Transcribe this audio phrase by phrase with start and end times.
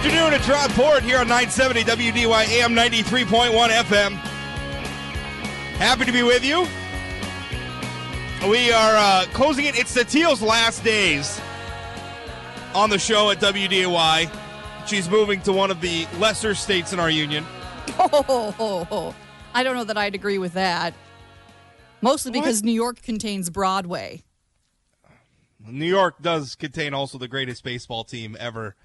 [0.00, 4.12] Welcome to your afternoon at Port here on 970 WDAY AM 93.1 FM.
[5.76, 6.66] Happy to be with you.
[8.48, 9.78] We are uh, closing it.
[9.78, 11.38] It's Teal's last days
[12.74, 14.30] on the show at WDAY.
[14.86, 17.44] She's moving to one of the lesser states in our union.
[17.98, 19.14] Oh, oh, oh, oh.
[19.52, 20.94] I don't know that I'd agree with that.
[22.00, 22.64] Mostly because What?
[22.64, 24.22] New York contains Broadway.
[25.66, 28.76] New York does contain also the greatest baseball team ever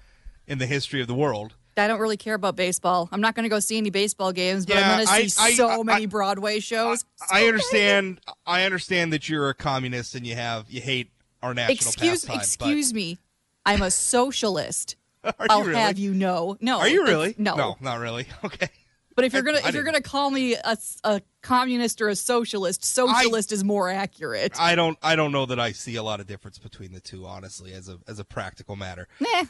[0.46, 1.54] in the history of the world.
[1.78, 3.08] I don't really care about baseball.
[3.12, 5.42] I'm not going to go see any baseball games, but Yeah, I'm going to see
[5.42, 7.04] I- so I- many I- Broadway shows.
[7.30, 8.20] I understand.
[8.46, 11.10] I understand that you're a communist and you have you hate
[11.42, 12.38] our national excuse pastime.
[12.70, 13.18] excuse me.
[13.66, 14.96] I'm a socialist.
[15.22, 15.78] but I'll really?
[15.80, 16.56] have you know.
[16.60, 16.78] No.
[16.78, 17.34] Are you really?
[17.36, 17.56] No.
[17.56, 18.26] no, not really.
[18.44, 18.68] Okay.
[19.14, 22.84] But if you're gonna if you're gonna call me a, a communist or a socialist,
[22.84, 24.52] socialist is more accurate.
[24.60, 24.98] I don't.
[25.02, 27.88] I don't know that I see a lot of difference between the two, honestly, as
[27.88, 29.08] a as a practical matter.
[29.18, 29.44] Meh.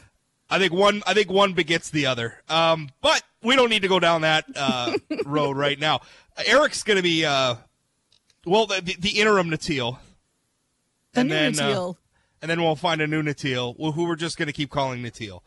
[0.49, 1.03] I think one.
[1.05, 2.41] I think one begets the other.
[2.47, 4.93] Um, but we don't need to go down that uh,
[5.25, 6.01] road right now.
[6.45, 7.55] Eric's going to be, uh,
[8.45, 9.97] well, the, the, interim Natil,
[11.13, 11.95] The and new then uh, Natil.
[12.41, 15.01] and then we'll find a new Natil, who who we're just going to keep calling
[15.03, 15.41] Natil,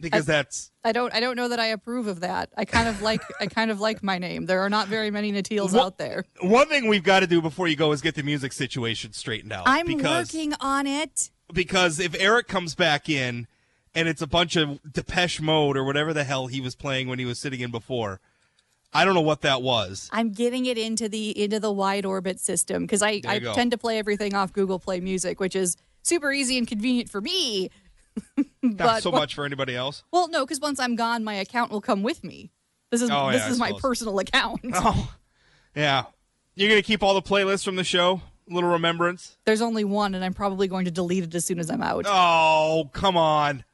[0.00, 2.50] because that's I don't I don't know that I approve of that.
[2.56, 4.46] I kind of like I kind of like my name.
[4.46, 6.24] There are not very many Natils Well, out there.
[6.40, 9.52] one thing we've got to do before you go is get the music situation straightened
[9.52, 9.64] out.
[9.66, 11.30] I'm working on it.
[11.54, 13.46] Because if Eric comes back in
[13.94, 17.18] and it's a bunch of Depeche Mode or whatever the hell he was playing when
[17.18, 18.20] he was sitting in before,
[18.92, 20.08] I don't know what that was.
[20.12, 23.54] I'm getting it into the into the WideOrbit system because I, I go.
[23.54, 27.20] tend to play everything off Google Play Music, which is super easy and convenient for
[27.20, 27.70] me.
[28.62, 30.04] Not so well- much for anybody else.
[30.12, 32.50] Well, no, because once I'm gone, my account will come with me.
[32.90, 34.60] This is Oh, this yeah, is my personal account.
[34.74, 35.14] Oh,
[35.74, 36.04] yeah.
[36.54, 38.22] You're gonna keep all the playlists from the show.
[38.48, 39.36] Little remembrance.
[39.44, 42.04] There's only one, and I'm probably going to delete it as soon as I'm out.
[42.06, 43.64] Oh, come on.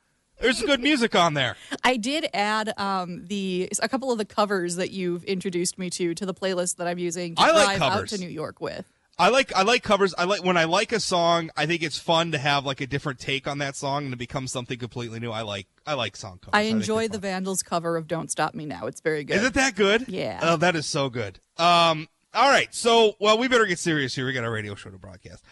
[0.41, 1.57] There's good music on there.
[1.85, 6.15] I did add um, the a couple of the covers that you've introduced me to
[6.15, 8.11] to the playlist that I'm using to I like drive out covers.
[8.11, 8.87] to New York with.
[9.19, 10.15] I like I like covers.
[10.17, 11.51] I like when I like a song.
[11.55, 14.17] I think it's fun to have like a different take on that song and to
[14.17, 15.31] become something completely new.
[15.31, 16.53] I like I like song covers.
[16.55, 17.21] I enjoy they're the fun.
[17.21, 19.37] Vandals cover of "Don't Stop Me Now." It's very good.
[19.37, 20.09] Is it that good?
[20.09, 20.39] Yeah.
[20.43, 21.39] Oh, that is so good.
[21.59, 22.09] Um.
[22.33, 22.73] All right.
[22.75, 24.27] So, well, we better get serious here.
[24.27, 25.45] We got a radio show to broadcast.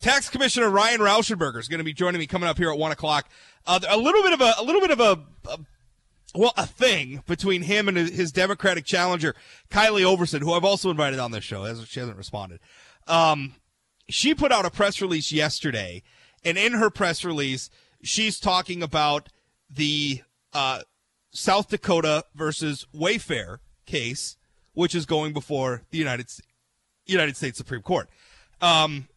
[0.00, 2.92] Tax Commissioner Ryan Rauschenberger is going to be joining me coming up here at one
[2.92, 3.28] o'clock.
[3.66, 5.18] Uh, a little bit of a, a little bit of a,
[5.48, 5.58] a
[6.34, 9.34] well, a thing between him and his, Democratic challenger,
[9.70, 12.58] Kylie Oversen, who I've also invited on this show, as she hasn't responded.
[13.06, 13.54] Um,
[14.08, 16.02] she put out a press release yesterday,
[16.44, 17.70] and in her press release,
[18.02, 19.28] she's talking about
[19.70, 20.80] the uh,
[21.30, 24.36] South Dakota versus Wayfair case,
[24.74, 26.28] which is going before the United
[27.06, 28.08] United States Supreme Court.
[28.60, 29.08] Um,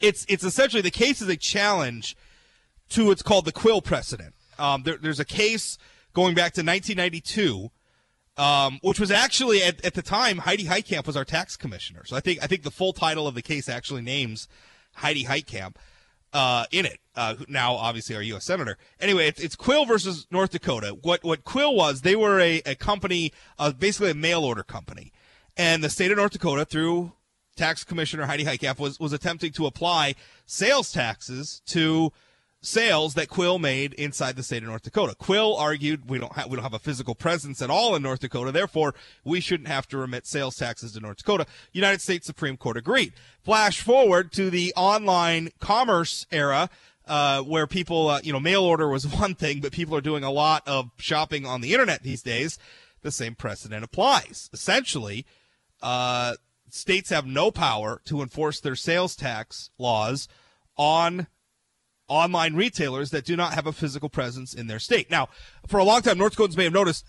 [0.00, 2.16] it's it's essentially the case is a challenge
[2.90, 4.34] to what's called the Quill precedent.
[4.58, 5.78] Um, there, there's a case
[6.12, 7.70] going back to 1992,
[8.36, 12.04] um, which was actually at, at the time Heidi Heitkamp was our tax commissioner.
[12.04, 14.48] So I think I think the full title of the case actually names
[14.96, 15.76] Heidi Heitkamp
[16.32, 16.98] uh, in it.
[17.14, 18.44] Uh, now, obviously, our U.S.
[18.44, 18.78] senator.
[19.00, 20.96] Anyway, it's, it's Quill versus North Dakota.
[21.02, 22.00] What what Quill was?
[22.00, 25.12] They were a, a company, uh, basically a mail order company,
[25.56, 27.12] and the state of North Dakota through
[27.56, 30.14] tax commissioner Heidi Heitkamp was was attempting to apply
[30.46, 32.12] sales taxes to
[32.62, 35.14] sales that Quill made inside the state of North Dakota.
[35.16, 38.20] Quill argued we don't have we don't have a physical presence at all in North
[38.20, 41.46] Dakota, therefore we shouldn't have to remit sales taxes to North Dakota.
[41.72, 43.12] United States Supreme Court agreed.
[43.42, 46.70] Flash forward to the online commerce era.
[47.04, 50.22] Uh, where people, uh, you know, mail order was one thing, but people are doing
[50.22, 52.60] a lot of shopping on the internet these days.
[53.02, 54.48] The same precedent applies.
[54.52, 55.26] Essentially,
[55.82, 56.34] uh,
[56.70, 60.28] states have no power to enforce their sales tax laws
[60.76, 61.26] on
[62.12, 65.10] online retailers that do not have a physical presence in their state.
[65.10, 65.28] Now,
[65.66, 67.06] for a long time, North Dakotans may have noticed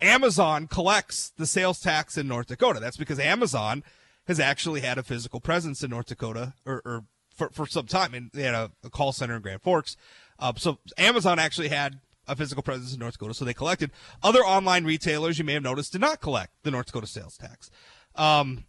[0.00, 2.80] Amazon collects the sales tax in North Dakota.
[2.80, 3.82] That's because Amazon
[4.26, 7.04] has actually had a physical presence in North Dakota or, or
[7.34, 8.14] for, for some time.
[8.14, 9.96] And they had a, a call center in Grand Forks.
[10.38, 13.90] Uh, so Amazon actually had a physical presence in North Dakota, so they collected.
[14.22, 17.70] Other online retailers, you may have noticed, did not collect the North Dakota sales tax.
[18.14, 18.64] Um,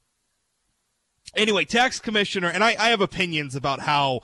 [1.35, 4.21] anyway, tax commissioner, and I, I have opinions about how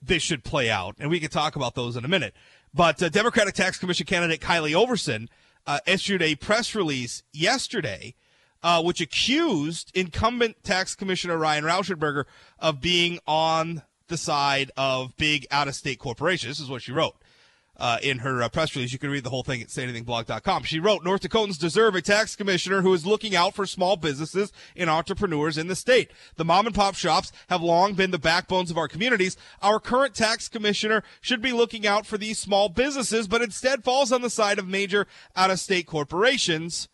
[0.00, 2.34] this should play out, and we can talk about those in a minute.
[2.72, 5.28] But uh, Democratic Tax Commission candidate Kylie Oversen
[5.66, 8.14] uh, issued a press release yesterday,
[8.62, 12.24] uh, which accused incumbent Tax Commissioner Ryan Rauschenberger
[12.58, 16.58] of being on the side of big out-of-state corporations.
[16.58, 17.16] This is what she wrote.
[17.78, 18.92] Uh, in her uh, press release.
[18.92, 20.64] You can read the whole thing at sayanythingblog.com.
[20.64, 24.52] She wrote, North Dakotans deserve a tax commissioner who is looking out for small businesses
[24.76, 26.10] and entrepreneurs in the state.
[26.36, 29.36] The mom and pop shops have long been the backbones of our communities.
[29.62, 34.12] Our current tax commissioner should be looking out for these small businesses, but instead falls
[34.12, 36.88] on the side of major out of state corporations.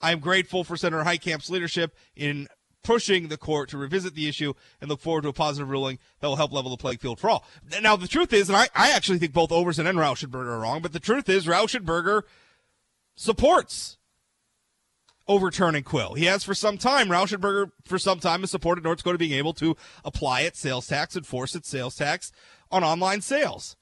[0.00, 2.46] I am grateful for Senator Heitkamp's leadership in
[2.82, 6.28] pushing the court to revisit the issue and look forward to a positive ruling that
[6.28, 7.44] will help level the playing field for all.
[7.82, 10.80] Now, the truth is, and I, I actually think both Oversen and Rauschenberger are wrong,
[10.80, 12.22] but the truth is, Rauschenberger
[13.14, 13.98] supports
[15.26, 16.14] overturning Quill.
[16.14, 17.08] He has for some time.
[17.08, 21.14] Rauschenberger, for some time, has supported North Dakota being able to apply its sales tax,
[21.14, 22.32] and enforce its sales tax
[22.70, 23.76] on online sales.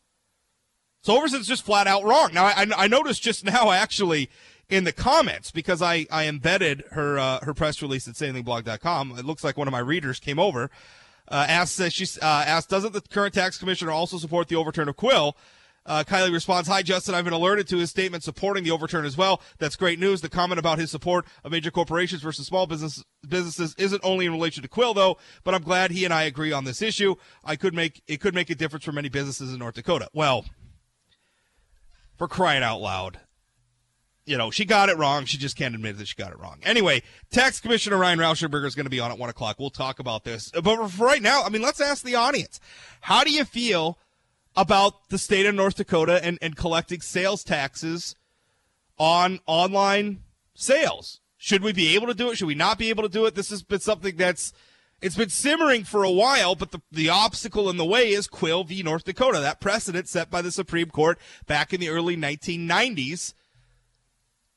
[1.02, 2.30] So Oversen's just flat out wrong.
[2.32, 4.28] Now, I, I noticed just now, actually,
[4.68, 9.18] in the comments because I, I embedded her uh, her press release at sayanythingblog.com.
[9.18, 10.70] It looks like one of my readers came over.
[11.28, 14.88] Uh, asked uh, she uh, asked, doesn't the current tax commissioner also support the overturn
[14.88, 15.36] of Quill?
[15.84, 17.14] Uh, Kylie responds, Hi, Justin.
[17.14, 19.40] I've been alerted to his statement supporting the overturn as well.
[19.58, 20.20] That's great news.
[20.20, 24.32] The comment about his support of major corporations versus small business businesses isn't only in
[24.32, 27.14] relation to Quill, though, but I'm glad he and I agree on this issue.
[27.44, 30.08] I could make, it could make a difference for many businesses in North Dakota.
[30.12, 30.44] Well,
[32.16, 33.20] for crying out loud
[34.26, 35.24] you know, she got it wrong.
[35.24, 36.58] She just can't admit that she got it wrong.
[36.64, 39.56] Anyway, Tax Commissioner Ryan Rauschenberger is going to be on at one o'clock.
[39.58, 40.50] We'll talk about this.
[40.50, 42.60] But for right now, I mean, let's ask the audience.
[43.02, 43.98] How do you feel
[44.56, 48.16] about the state of North Dakota and, and collecting sales taxes
[48.98, 50.24] on online
[50.54, 51.20] sales?
[51.38, 52.36] Should we be able to do it?
[52.36, 53.36] Should we not be able to do it?
[53.36, 54.52] This has been something that's
[55.00, 58.64] it's been simmering for a while, but the, the obstacle in the way is Quill
[58.64, 58.82] v.
[58.82, 63.34] North Dakota, that precedent set by the Supreme Court back in the early 1990s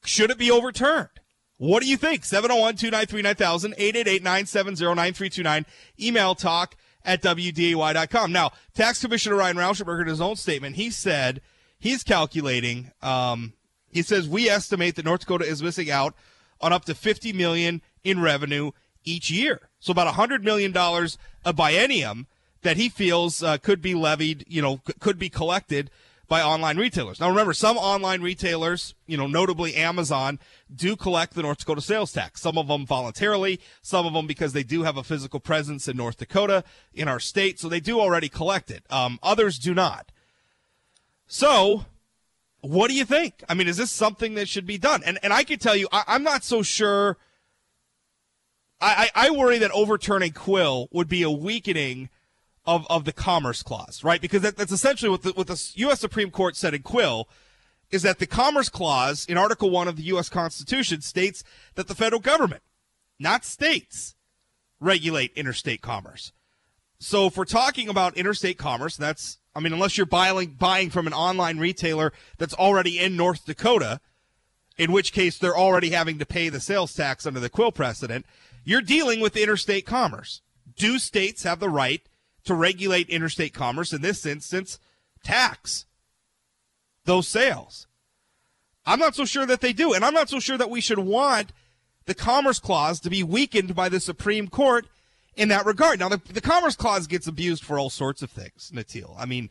[0.05, 1.09] should it be overturned?
[1.57, 2.23] What do you think?
[2.23, 5.65] 701 293 9000, 888 970 9329.
[5.99, 8.31] Email talk at WDAY.com.
[8.31, 11.41] Now, Tax Commissioner Ryan Rauschenberger, in his own statement, he said
[11.77, 13.53] he's calculating, um,
[13.91, 16.13] he says, we estimate that North Dakota is missing out
[16.61, 18.71] on up to 50 million in revenue
[19.03, 19.69] each year.
[19.79, 22.25] So about 100 million dollars a biennium
[22.61, 25.89] that he feels uh, could be levied, you know, could be collected
[26.29, 27.19] by online retailers.
[27.19, 30.39] Now remember, some online retailers, you know, notably Amazon,
[30.73, 32.39] do collect the North Dakota sales tax.
[32.39, 35.97] Some of them voluntarily, some of them because they do have a physical presence in
[35.97, 38.83] North Dakota, in our state, so they do already collect it.
[38.91, 40.11] Um, others do not.
[41.25, 41.85] So,
[42.61, 43.43] what do you think?
[43.49, 45.01] I mean, is this something that should be done?
[45.03, 47.17] And and I could tell you, I, am not so sure.
[48.79, 52.09] I, I, I worry that overturning Quill would be a weakening
[52.65, 54.21] of, of the Commerce Clause, right?
[54.21, 55.99] Because that, that's essentially what the, what the U.S.
[55.99, 57.27] Supreme Court said in Quill
[57.91, 60.29] is that the Commerce Clause in Article 1 of the U.S.
[60.29, 61.43] Constitution states
[61.75, 62.61] that the federal government,
[63.19, 64.15] not states,
[64.79, 66.31] regulate interstate commerce.
[66.99, 71.07] So if we're talking about interstate commerce, that's, I mean, unless you're buying, buying from
[71.07, 74.01] an online retailer that's already in North Dakota,
[74.77, 78.25] in which case they're already having to pay the sales tax under the Quill precedent,
[78.63, 80.41] you're dealing with interstate commerce.
[80.75, 82.01] Do states have the right
[82.45, 84.79] to regulate interstate commerce, in this instance,
[85.23, 85.85] tax
[87.05, 87.87] those sales.
[88.85, 90.99] I'm not so sure that they do, and I'm not so sure that we should
[90.99, 91.51] want
[92.05, 94.87] the Commerce Clause to be weakened by the Supreme Court
[95.35, 95.99] in that regard.
[95.99, 99.15] Now, the, the Commerce Clause gets abused for all sorts of things, Natil.
[99.17, 99.49] I mean,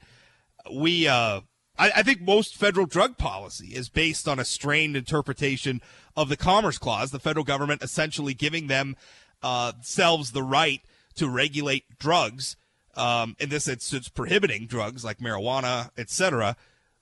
[0.74, 1.43] we, uh,
[1.79, 5.81] I, I think most federal drug policy is based on a strained interpretation
[6.17, 8.96] of the Commerce Clause, the federal government essentially giving them
[9.43, 10.82] uh, themselves the right
[11.15, 12.56] to regulate drugs
[12.98, 16.56] um, this instance, prohibiting drugs like marijuana, etc.,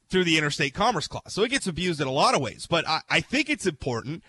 [0.09, 1.33] through the interstate commerce clause.
[1.33, 2.67] So it gets abused in a lot of ways.
[2.69, 4.23] But I, I think it's important,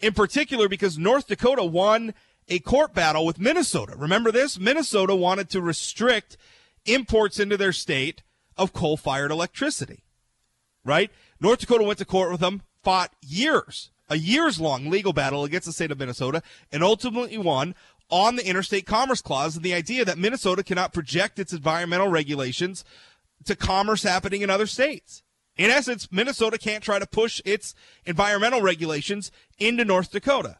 [0.00, 2.14] in particular, because North Dakota won
[2.48, 3.94] a court battle with Minnesota.
[3.96, 4.58] Remember this?
[4.58, 6.36] Minnesota wanted to restrict
[6.84, 8.22] imports into their state
[8.56, 10.02] of coal fired electricity.
[10.84, 11.10] Right?
[11.40, 15.66] North Dakota went to court with them, fought years, a years long legal battle against
[15.66, 17.74] the state of Minnesota, and ultimately won
[18.10, 22.84] on the Interstate Commerce Clause and the idea that Minnesota cannot project its environmental regulations
[23.44, 25.22] to commerce happening in other states.
[25.56, 30.58] In essence, Minnesota can't try to push its environmental regulations into North Dakota.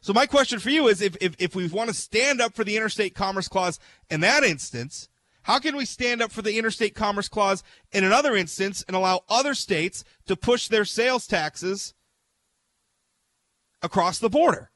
[0.00, 2.64] So my question for you is if, if, if we want to stand up for
[2.64, 3.78] the Interstate Commerce Clause
[4.10, 5.08] in that instance,
[5.42, 7.62] how can we stand up for the Interstate Commerce Clause
[7.92, 11.94] in another instance and allow other states to push their sales taxes
[13.80, 14.70] across the border?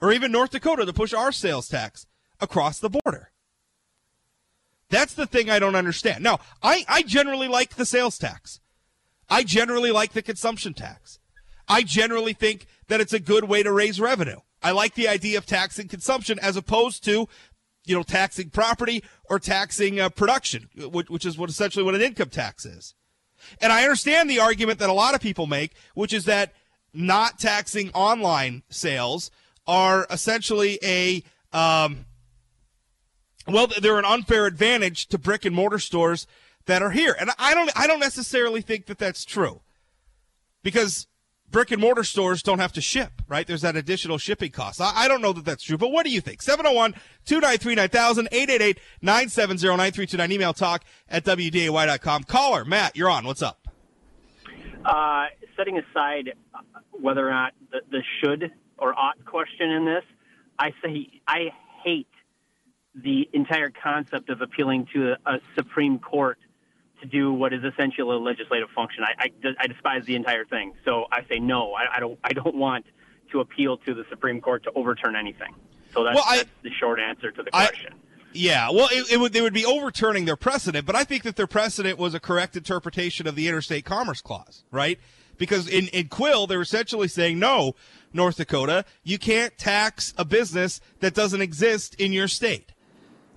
[0.00, 2.06] Or even North Dakota to push our sales tax
[2.40, 3.30] across the border.
[4.88, 6.22] That's the thing I don't understand.
[6.22, 8.60] Now, I, I generally like the sales tax.
[9.28, 11.18] I generally like the consumption tax.
[11.68, 14.38] I generally think that it's a good way to raise revenue.
[14.62, 17.28] I like the idea of taxing consumption as opposed to
[17.86, 22.02] you know, taxing property or taxing uh, production, which, which is what essentially what an
[22.02, 22.94] income tax is.
[23.60, 26.52] And I understand the argument that a lot of people make, which is that
[26.92, 29.30] not taxing online sales
[29.66, 32.06] are essentially a um,
[33.48, 36.26] well, they're an unfair advantage to brick and mortar stores
[36.66, 39.60] that are here, and I don't I don't necessarily think that that's true
[40.62, 41.06] because
[41.50, 43.46] brick and mortar stores don't have to ship, right?
[43.46, 44.80] There's that additional shipping cost.
[44.80, 46.42] I, I don't know that that's true, but what do you think?
[46.42, 46.92] 701
[47.24, 50.32] 293 9000 888 970 9329.
[50.32, 52.24] Email talk at WDAY.com.
[52.24, 53.24] Caller, Matt, you're on.
[53.24, 53.68] What's up?
[54.84, 56.32] Uh, setting aside
[56.92, 60.04] whether or not the, the should or ought question in this,
[60.58, 61.52] I say I
[61.84, 62.08] hate
[62.94, 66.38] the entire concept of appealing to a, a Supreme Court
[67.00, 69.04] to do what is essentially a legislative function.
[69.04, 70.72] I, I, I despise the entire thing.
[70.84, 71.74] So I say no.
[71.74, 72.18] I, I, don't.
[72.24, 72.86] I don't want
[73.32, 75.54] to appeal to the Supreme Court to overturn anything.
[75.92, 77.94] So that's, well, I, that's the short answer to the question.
[78.32, 81.36] yeah, well, it, it, would they would be overturning their precedent, but I think that
[81.36, 84.98] their precedent was a correct interpretation of the Interstate Commerce Clause, right?
[85.38, 87.74] Because in, in Quill, they're essentially saying, no,
[88.12, 92.72] North Dakota, you can't tax a business that doesn't exist in your state.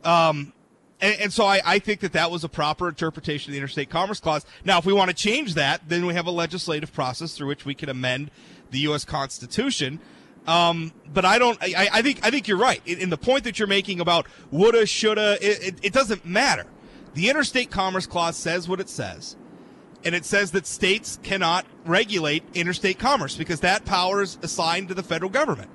[0.03, 0.53] Um,
[1.01, 3.89] and, and, so I, I, think that that was a proper interpretation of the Interstate
[3.89, 4.45] Commerce Clause.
[4.63, 7.65] Now, if we want to change that, then we have a legislative process through which
[7.65, 8.31] we can amend
[8.71, 9.05] the U.S.
[9.05, 9.99] Constitution.
[10.47, 11.61] Um, but I don't.
[11.61, 12.25] I, I, think.
[12.25, 15.37] I think you're right in, in, the point that you're making about woulda, shoulda.
[15.41, 16.65] It, it, it doesn't matter.
[17.13, 19.35] The Interstate Commerce Clause says what it says,
[20.03, 24.93] and it says that states cannot regulate interstate commerce because that power is assigned to
[24.93, 25.69] the federal government.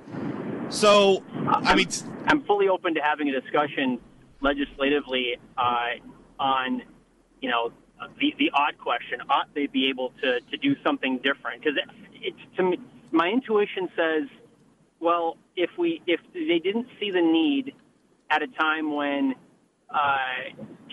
[0.69, 1.87] So, I mean,
[2.27, 3.99] I'm fully open to having a discussion
[4.41, 5.87] legislatively uh,
[6.39, 6.81] on,
[7.41, 7.71] you know,
[8.19, 11.63] the, the odd question: ought they be able to, to do something different?
[11.63, 11.77] Because
[12.13, 12.77] it's to me,
[13.11, 14.27] my intuition says,
[14.99, 17.73] well, if we if they didn't see the need
[18.29, 19.35] at a time when
[19.89, 20.17] uh,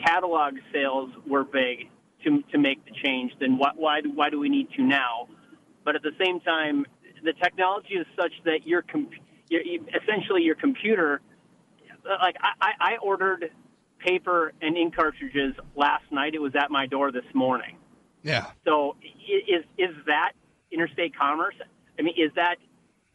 [0.04, 1.88] catalog sales were big
[2.24, 5.28] to to make the change, then why why do, why do we need to now?
[5.84, 6.86] But at the same time,
[7.24, 9.10] the technology is such that your, comp-
[9.48, 11.20] your essentially your computer
[12.04, 13.50] like I, I ordered
[13.98, 16.34] paper and ink cartridges last night.
[16.34, 17.76] It was at my door this morning.
[18.22, 18.50] Yeah.
[18.64, 20.32] So is is that
[20.70, 21.54] interstate commerce?
[21.98, 22.56] I mean, is that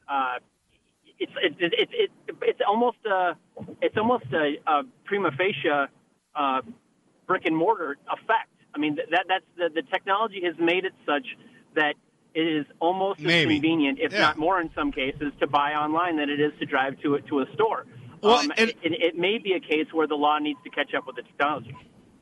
[0.07, 0.39] uh,
[1.19, 2.11] it's it's it's it,
[2.41, 3.35] it's almost a
[3.81, 5.69] it's almost a, a prima facie
[6.35, 6.61] uh,
[7.25, 8.49] brick and mortar effect.
[8.77, 11.25] I mean that that's the the technology has made it such
[11.75, 11.95] that
[12.35, 13.55] it is almost Maybe.
[13.55, 14.19] as convenient, if yeah.
[14.19, 17.21] not more in some cases, to buy online than it is to drive to a,
[17.23, 17.87] to a store.
[18.21, 20.93] Well, um, and, it, it, may be a case where the law needs to catch
[20.93, 21.75] up with the technology.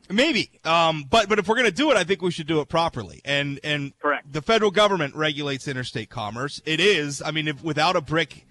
[0.09, 2.61] Maybe, um, but but if we're going to do it, I think we should do
[2.61, 3.21] it properly.
[3.25, 4.31] And and correct.
[4.31, 6.61] The federal government regulates interstate commerce.
[6.65, 8.45] It is, I mean, if without a brick,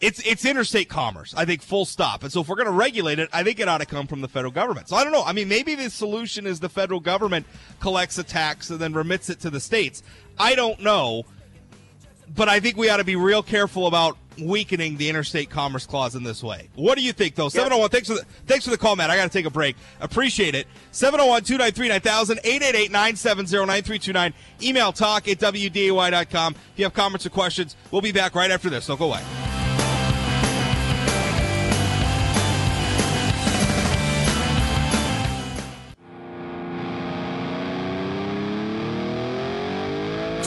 [0.00, 1.34] it's it's interstate commerce.
[1.36, 2.22] I think full stop.
[2.22, 4.20] And so if we're going to regulate it, I think it ought to come from
[4.20, 4.88] the federal government.
[4.88, 5.24] So I don't know.
[5.24, 7.46] I mean, maybe the solution is the federal government
[7.80, 10.02] collects a tax and then remits it to the states.
[10.38, 11.24] I don't know,
[12.34, 16.14] but I think we ought to be real careful about weakening the interstate commerce clause
[16.14, 16.70] in this way.
[16.74, 17.50] What do you think, though?
[17.50, 19.10] 701, thanks for the, thanks for the call, Matt.
[19.10, 19.76] I got to take a break.
[20.00, 20.66] Appreciate it.
[20.92, 24.34] 701 293 9000 888 970 9329.
[24.62, 26.54] Email talk at WDAY.com.
[26.54, 28.86] If you have comments or questions, we'll be back right after this.
[28.86, 29.49] Don't go away.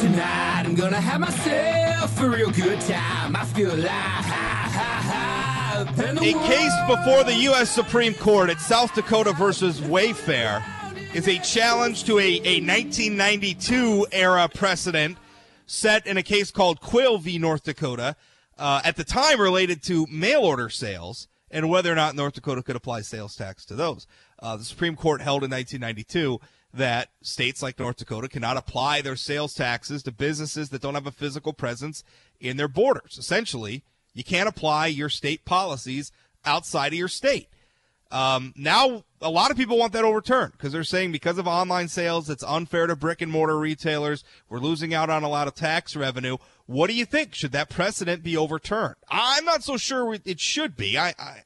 [0.04, 3.38] Tonight I'm gonna have myself a real good time.
[3.38, 4.26] I feel alive.
[5.98, 7.70] A case before the U.S.
[7.70, 10.62] Supreme Court at South Dakota versus Wayfair
[11.16, 15.18] is a challenge to a, a 1992 era precedent
[15.68, 17.40] set in a case called Quill v.
[17.40, 18.18] North Dakota,
[18.58, 22.62] uh, at the time related to mail order sales and whether or not North Dakota
[22.62, 24.06] could apply sales tax to those.
[24.38, 26.42] Uh, the Supreme Court held in 1992
[26.74, 31.08] that states like North Dakota cannot apply their sales taxes to businesses that don't have
[31.08, 32.04] a physical presence
[32.40, 33.18] in their borders.
[33.18, 36.12] Essentially, you can't apply your state policies
[36.46, 37.50] outside of your state.
[38.12, 41.88] Um, now, a lot of people want that overturned because they're saying because of online
[41.88, 44.24] sales, it's unfair to brick and mortar retailers.
[44.50, 46.38] We're losing out on a lot of tax revenue.
[46.68, 47.34] What do you think?
[47.34, 48.96] Should that precedent be overturned?
[49.10, 50.96] I'm not so sure it should be.
[50.96, 51.44] I, I,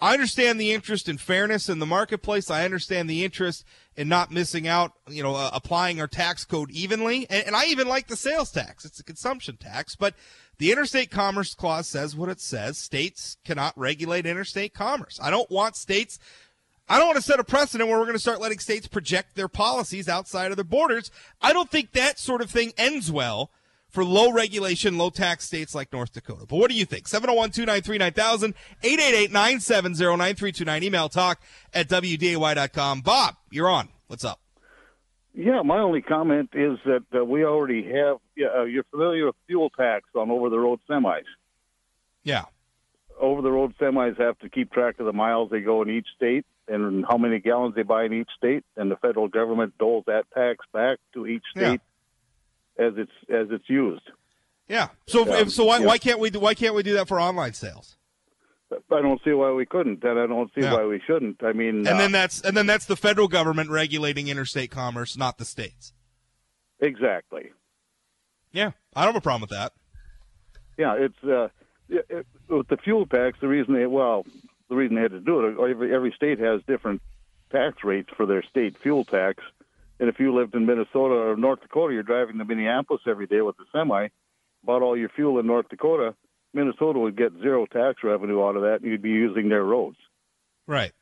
[0.00, 2.50] I understand the interest in fairness in the marketplace.
[2.50, 3.64] I understand the interest
[3.96, 7.26] in not missing out, you know, uh, applying our tax code evenly.
[7.30, 8.84] And, and I even like the sales tax.
[8.84, 10.14] It's a consumption tax, but
[10.58, 12.78] the Interstate Commerce Clause says what it says.
[12.78, 15.18] States cannot regulate interstate commerce.
[15.22, 16.18] I don't want states
[16.86, 19.36] I don't want to set a precedent where we're going to start letting states project
[19.36, 21.10] their policies outside of their borders.
[21.40, 23.50] I don't think that sort of thing ends well
[23.94, 26.46] for low regulation, low tax states like North Dakota.
[26.48, 27.06] But what do you think?
[27.06, 30.82] 701 293 9000, 888 970 9329.
[30.82, 31.40] Email talk
[31.72, 33.00] at WDAY.com.
[33.02, 33.88] Bob, you're on.
[34.08, 34.40] What's up?
[35.32, 38.18] Yeah, my only comment is that uh, we already have.
[38.36, 41.22] Yeah, uh, you're familiar with fuel tax on over-the-road semis.
[42.24, 42.44] Yeah.
[43.20, 47.04] Over-the-road semis have to keep track of the miles they go in each state and
[47.08, 50.64] how many gallons they buy in each state, and the federal government doles that tax
[50.72, 51.80] back to each state
[52.78, 54.10] as it's as it's used.
[54.68, 54.88] Yeah.
[55.06, 55.40] So Yeah.
[55.40, 55.86] if, so why, Yeah.
[55.86, 57.96] why can't we do why can't we do that for online sales?
[58.90, 60.72] I don't see why we couldn't, and I don't see Yeah.
[60.74, 61.44] why we shouldn't.
[61.44, 65.16] I mean, And uh, then that's and then that's the federal government regulating interstate commerce,
[65.16, 65.92] not the states.
[66.80, 67.50] exactly.
[68.52, 69.72] Yeah, I don't have a problem with that.
[70.78, 71.48] Yeah, it's uh,
[71.88, 73.38] it, it, with the fuel tax.
[73.40, 74.24] The reason they well,
[74.68, 75.70] the reason they had to do it.
[75.70, 77.02] Every every state has different
[77.50, 79.42] tax rates for their state fuel tax.
[80.00, 83.40] And if you lived in Minnesota or North Dakota, you're driving to Minneapolis every day
[83.40, 84.08] with a semi,
[84.64, 86.14] bought all your fuel in North Dakota.
[86.52, 89.96] Minnesota would get zero tax revenue out of that, and you'd be using their roads.
[90.66, 90.92] Right.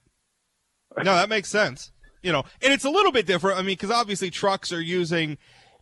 [0.99, 1.93] No, that makes sense.
[2.23, 3.59] You know, and it's a little bit different.
[3.59, 5.39] I mean, because obviously trucks are using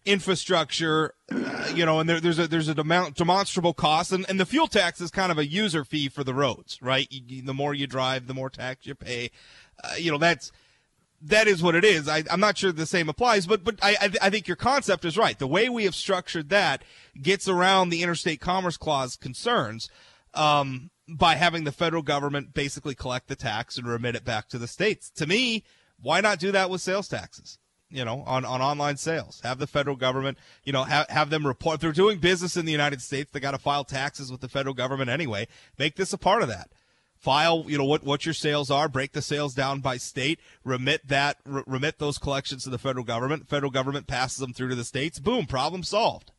[0.07, 4.47] infrastructure, uh, you know, and there, there's a there's a demonstrable cost, and, and the
[4.47, 7.07] fuel tax is kind of a user fee for the roads, right?
[7.11, 9.31] You- the more you drive, the more tax you pay.
[9.83, 10.53] Uh, you know, that's
[11.23, 12.09] that is what it is.
[12.09, 15.05] I, I'm not sure the same applies, but but I, I I think your concept
[15.05, 15.39] is right.
[15.39, 16.83] The way we have structured that
[17.21, 19.91] gets around the interstate commerce clause concerns
[20.35, 24.59] um, by having the federal government basically collect the tax and remit it back to
[24.59, 25.11] the states.
[25.17, 25.65] To me,
[26.01, 27.59] why not do that with sales taxes?
[27.93, 31.45] You know, on, on online sales, have the federal government, you know, have, have them
[31.45, 31.75] report.
[31.75, 34.49] If they're doing business in the United States, they got to file taxes with the
[34.49, 35.49] federal government anyway.
[35.77, 36.71] Make this a part of that
[37.21, 41.07] file you know what what your sales are break the sales down by state remit
[41.07, 44.75] that r- remit those collections to the federal government federal government passes them through to
[44.75, 46.33] the states boom problem solved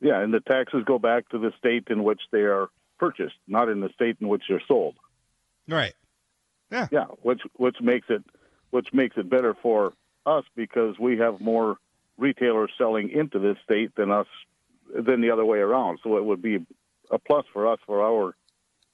[0.00, 3.68] Yeah, and the taxes go back to the state in which they are purchased, not
[3.68, 4.94] in the state in which they're sold.
[5.66, 5.94] right
[6.70, 6.86] Yeah.
[6.92, 8.22] Yeah, which which makes it
[8.70, 9.94] which makes it better for
[10.26, 11.78] us because we have more
[12.18, 14.26] retailers selling into this state than us
[14.94, 15.98] than the other way around.
[16.04, 16.58] So it would be
[17.10, 18.36] a plus for us for our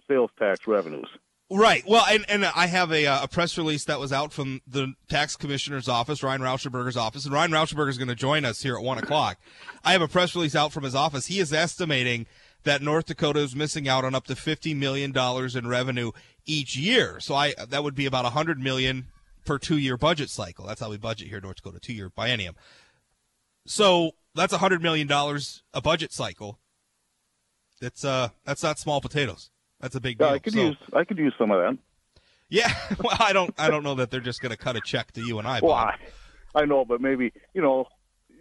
[0.09, 1.09] sales tax revenues.
[1.51, 1.85] Right.
[1.87, 4.95] Well, and, and I have a, uh, a press release that was out from the
[5.09, 8.77] tax commissioner's office, Ryan Rauschenberger's office, and Ryan Rauschenberger is going to join us here
[8.77, 9.39] at one o'clock.
[9.85, 11.27] I have a press release out from his office.
[11.27, 12.27] He is estimating
[12.65, 16.13] that North Dakota is missing out on up to fifty million dollars in revenue
[16.47, 17.21] each year.
[17.21, 19.09] So I that would be about a hundred million
[19.45, 20.67] per two year budget cycle.
[20.67, 22.55] That's how we budget here in North Dakota, two year biennium.
[23.67, 26.59] So that's a hundred million dollars a budget cycle.
[27.81, 29.51] That's uh that's not small potatoes.
[29.81, 30.29] That's a big deal.
[30.29, 31.79] Yeah, I could So- use I could use some of that.
[32.49, 35.13] yeah, well, I don't, I don't know that they're just going to cut a check
[35.13, 35.61] to you and I.
[35.63, 35.97] Well, I,
[36.55, 37.87] I know, but maybe you know,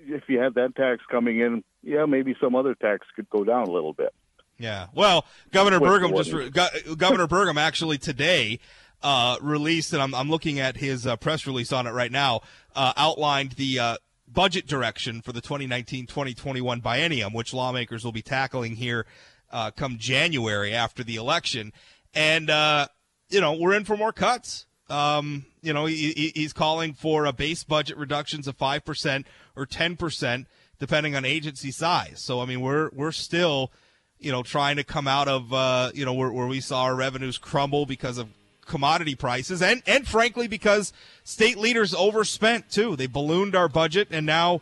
[0.05, 3.67] if you had that tax coming in, yeah, maybe some other tax could go down
[3.67, 4.13] a little bit.
[4.57, 4.87] Yeah.
[4.93, 8.59] Well, Governor Wait, Burgum just re- Go- Governor Burgum actually today
[9.01, 12.41] uh, released, and I'm, I'm looking at his uh, press release on it right now.
[12.75, 13.97] Uh, outlined the uh,
[14.31, 19.05] budget direction for the 2019-2021 biennium, which lawmakers will be tackling here
[19.53, 21.71] uh, come January after the election,
[22.13, 22.87] and uh,
[23.29, 24.65] you know we're in for more cuts.
[24.89, 29.25] Um, you know, he, he- he's calling for a base budget reductions of five percent
[29.55, 32.19] or ten percent, depending on agency size.
[32.19, 33.71] So, I mean, we're we're still,
[34.19, 36.95] you know, trying to come out of, uh, you know, where, where we saw our
[36.95, 38.27] revenues crumble because of
[38.65, 40.91] commodity prices, and and frankly because
[41.23, 42.95] state leaders overspent too.
[42.97, 44.61] They ballooned our budget, and now,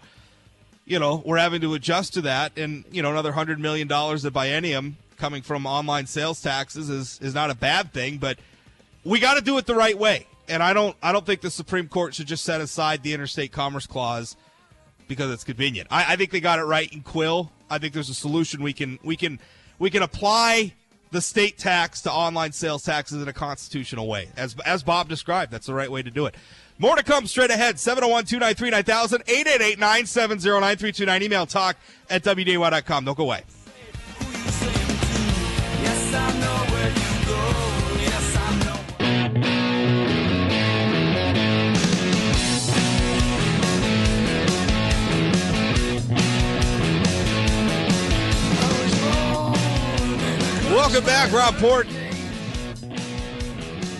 [0.91, 2.57] you know, we're having to adjust to that.
[2.57, 7.17] And you know, another hundred million dollars of biennium coming from online sales taxes is
[7.21, 8.37] is not a bad thing, but
[9.05, 10.27] we got to do it the right way.
[10.49, 13.53] And I don't I don't think the Supreme Court should just set aside the interstate
[13.53, 14.35] commerce clause
[15.07, 15.87] because it's convenient.
[15.89, 17.49] I, I think they got it right in Quill.
[17.69, 19.39] I think there's a solution we can we can
[19.79, 20.73] we can apply
[21.11, 24.29] the state tax to online sales taxes in a constitutional way.
[24.35, 26.35] As as Bob described, that's the right way to do it.
[26.79, 27.75] More to come straight ahead.
[27.75, 29.23] 701-293-9000,
[29.77, 31.21] 888-970-9329.
[31.21, 31.77] Email talk
[32.09, 33.05] at WDAY.com.
[33.05, 33.43] Don't go away.
[50.81, 51.85] Welcome back, Rob Port.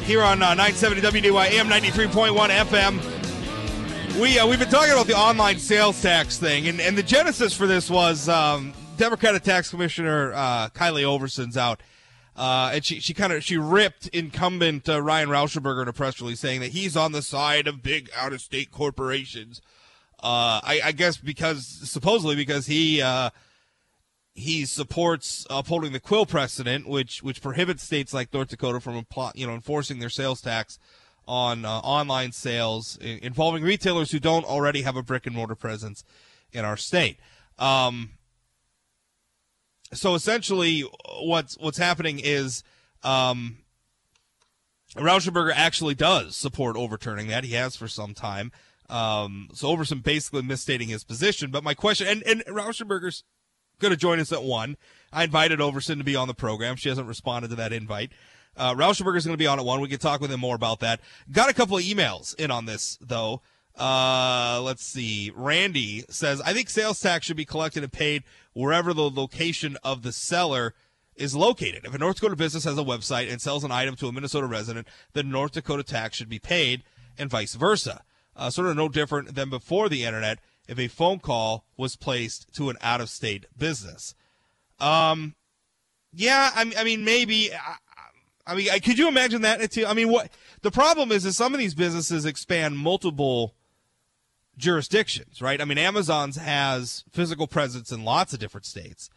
[0.04, 4.20] Here on uh, 970 WDAY AM 93.1 FM.
[4.20, 7.54] We, uh, we've been talking about the online sales tax thing, and, and the genesis
[7.54, 11.84] for this was um, Democratic Tax Commissioner uh, Kylie Oversen's out.
[12.36, 16.20] Uh, and she, she kind of she ripped incumbent uh, Ryan Rauschenberger in a press
[16.20, 19.62] release saying that he's on the side of big out of state corporations.
[20.16, 23.30] Uh, I, I guess because supposedly because he uh,
[24.34, 29.48] he supports upholding the Quill precedent, which which prohibits states like North Dakota from you
[29.48, 30.80] know enforcing their sales tax
[31.28, 36.04] on uh, online sales involving retailers who don't already have a brick and mortar presence
[36.52, 37.18] in our state.
[37.60, 38.12] Um,
[39.94, 40.82] so essentially,
[41.22, 42.64] what's what's happening is
[43.04, 43.58] um,
[44.96, 47.44] Rauschenberger actually does support overturning that.
[47.44, 48.52] He has for some time.
[48.90, 51.50] Um, so Oversen basically misstating his position.
[51.50, 53.24] But my question, and, and Rauschenberger's
[53.82, 54.78] going to join us at one.
[55.12, 56.76] I invited Oversen to be on the program.
[56.76, 58.12] She hasn't responded to that invite.
[58.56, 59.82] Uh, Rauschenberger is going to be on at one.
[59.82, 61.02] We can talk with him more about that.
[61.32, 63.42] Got a couple of emails in on this though.
[63.78, 65.32] Uh, let's see.
[65.36, 70.04] Randy says, I think sales tax should be collected and paid wherever the location of
[70.04, 70.74] the seller
[71.16, 71.86] is located.
[71.86, 74.48] If a North Dakota business has a website and sells an item to a Minnesota
[74.48, 76.84] resident, then North Dakota tax should be paid
[77.18, 78.04] and vice versa.
[78.36, 82.54] Uh, sort of no different than before the internet if a phone call was placed
[82.56, 84.16] to an out of state business.
[84.80, 85.36] Um,
[86.14, 87.52] yeah, I, I mean, maybe.
[87.54, 87.76] I,
[88.48, 89.78] I mean, could you imagine that?
[89.88, 93.56] I mean, what the problem is is some of these businesses expand multiple
[94.58, 95.62] jurisdictions, right?
[95.62, 99.10] I mean, Amazon's has physical presence in lots of different states.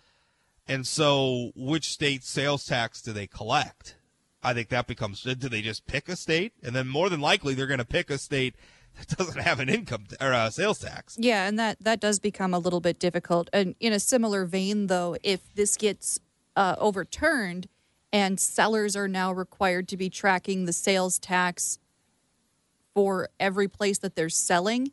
[0.67, 3.97] And so, which state sales tax do they collect?
[4.43, 6.53] I think that becomes do they just pick a state?
[6.63, 8.55] And then more than likely, they're going to pick a state
[8.99, 11.17] that doesn't have an income t- or a sales tax.
[11.19, 13.51] Yeah, and that, that does become a little bit difficult.
[13.53, 16.21] And in a similar vein, though, if this gets
[16.57, 17.69] uh, overturned
[18.13, 21.79] and sellers are now required to be tracking the sales tax
[22.95, 24.93] for every place that they're selling,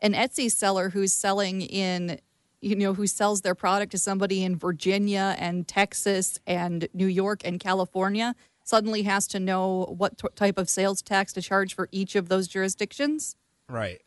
[0.00, 2.18] an Etsy seller who's selling in
[2.62, 7.42] you know who sells their product to somebody in Virginia and Texas and New York
[7.44, 8.34] and California
[8.64, 12.28] suddenly has to know what t- type of sales tax to charge for each of
[12.28, 13.34] those jurisdictions.
[13.68, 14.00] Right.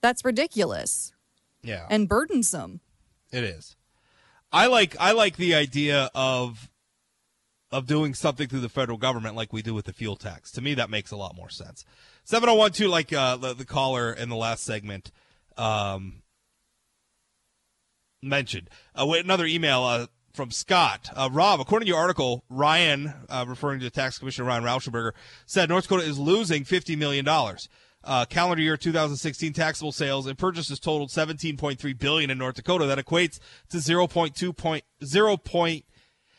[0.00, 1.12] That's ridiculous.
[1.62, 1.86] Yeah.
[1.90, 2.80] And burdensome.
[3.32, 3.76] It is.
[4.52, 6.70] I like I like the idea of
[7.72, 10.50] of doing something through the federal government like we do with the fuel tax.
[10.52, 11.84] To me that makes a lot more sense.
[12.24, 15.10] 7012 like uh, the, the caller in the last segment
[15.56, 16.22] um,
[18.22, 18.70] mentioned.
[18.94, 21.08] Uh, another email uh, from Scott.
[21.14, 25.12] Uh, Rob, according to your article, Ryan, uh, referring to tax commissioner Ryan Rauschenberger,
[25.46, 27.26] said North Dakota is losing $50 million.
[28.06, 32.86] Uh, calendar year 2016 taxable sales and purchases totaled 17.3 billion in North Dakota.
[32.86, 33.40] That equates
[33.70, 35.36] to 0.2 point, 0.
[35.36, 35.84] Point,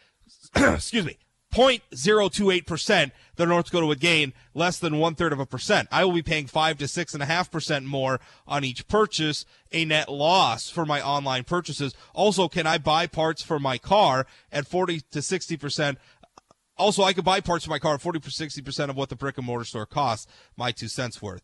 [0.56, 1.18] excuse me,
[1.54, 5.88] 0.028% that North Dakota would gain, less than one third of a percent.
[5.92, 9.46] I will be paying five to six and a half percent more on each purchase,
[9.72, 11.94] a net loss for my online purchases.
[12.14, 15.98] Also, can I buy parts for my car at 40 to 60 percent?
[16.78, 19.16] Also, I could buy parts for my car 40 to 60 percent of what the
[19.16, 20.28] brick and mortar store costs.
[20.56, 21.42] My two cents worth.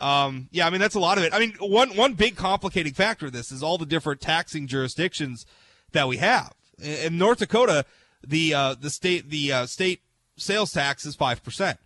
[0.00, 1.32] Um, yeah, I mean that's a lot of it.
[1.32, 5.46] I mean, one one big complicating factor of this is all the different taxing jurisdictions
[5.92, 6.52] that we have.
[6.82, 7.84] In North Dakota,
[8.26, 10.02] the uh, the state the uh, state
[10.36, 11.78] sales tax is five percent.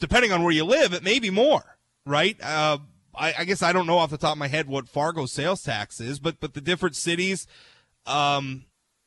[0.00, 2.36] Depending on where you live, it may be more, right?
[2.42, 2.78] Uh,
[3.14, 5.62] I, I, guess I don't know off the top of my head what Fargo's sales
[5.62, 7.46] tax is, but but the different cities
[8.06, 8.64] um,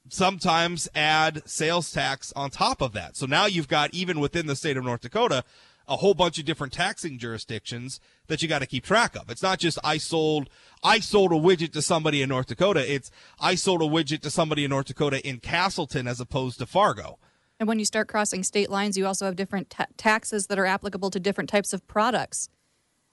[0.10, 3.16] sometimes add sales tax on top of that.
[3.16, 5.44] So now you've got even within the state of North Dakota
[5.88, 9.30] a whole bunch of different taxing jurisdictions that you got to keep track of.
[9.30, 10.50] It's not just I sold
[10.84, 12.92] I sold a widget to somebody in North Dakota.
[12.92, 16.66] It's I sold a widget to somebody in North Dakota in Casselton as opposed to
[16.66, 17.20] Fargo.
[17.60, 20.66] And when you start crossing state lines, you also have different ta- taxes that are
[20.66, 22.50] applicable to different types of products.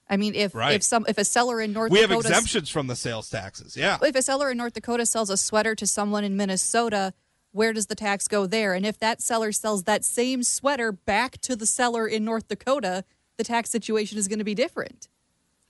[0.09, 0.74] I mean, if right.
[0.74, 3.28] if some if a seller in North we Dakota we have exemptions from the sales
[3.28, 3.76] taxes.
[3.76, 3.98] Yeah.
[4.00, 7.12] If a seller in North Dakota sells a sweater to someone in Minnesota,
[7.52, 8.74] where does the tax go there?
[8.74, 13.04] And if that seller sells that same sweater back to the seller in North Dakota,
[13.37, 15.08] the tax situation is going to be different.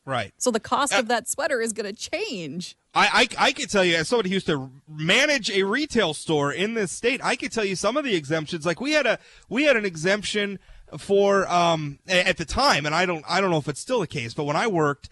[0.04, 0.32] Right.
[0.38, 2.76] So the cost uh, of that sweater is going to change.
[2.94, 6.50] I, I, I can tell you, as somebody who used to manage a retail store
[6.50, 8.64] in this state, I could tell you some of the exemptions.
[8.64, 9.18] Like we had a
[9.50, 10.58] we had an exemption
[10.96, 14.06] for um at the time, and I don't I don't know if it's still the
[14.06, 15.10] case, but when I worked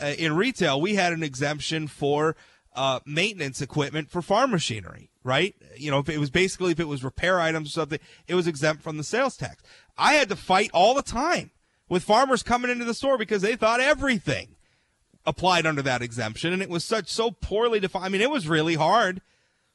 [0.00, 2.34] uh, in retail, we had an exemption for
[2.74, 5.10] uh, maintenance equipment for farm machinery.
[5.28, 5.54] Right?
[5.76, 8.46] You know, if it was basically if it was repair items or something, it was
[8.46, 9.62] exempt from the sales tax.
[9.98, 11.50] I had to fight all the time
[11.86, 14.56] with farmers coming into the store because they thought everything
[15.26, 18.06] applied under that exemption, and it was such so poorly defined.
[18.06, 19.20] I mean, it was really hard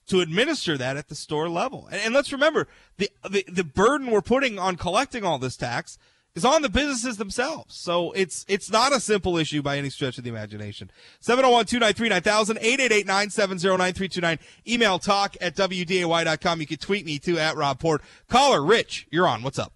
[0.08, 1.88] to administer that at the store level.
[1.92, 6.00] And, and let's remember the, the the burden we're putting on collecting all this tax
[6.36, 7.76] is on the businesses themselves.
[7.76, 10.92] So it's it's not a simple issue by any stretch of the imagination.
[11.22, 12.62] 701-293-9000,
[13.06, 14.40] 888-970-9329.
[14.68, 16.60] Email talk at WDAY.com.
[16.60, 18.02] You can tweet me too at Rob Port.
[18.30, 19.44] Caller Rich, you're on.
[19.44, 19.74] What's up?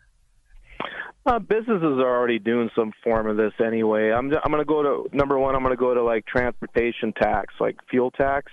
[1.26, 4.12] Uh, businesses are already doing some form of this anyway.
[4.12, 5.56] I'm I'm going to go to number one.
[5.56, 8.52] I'm going to go to like transportation tax, like fuel tax.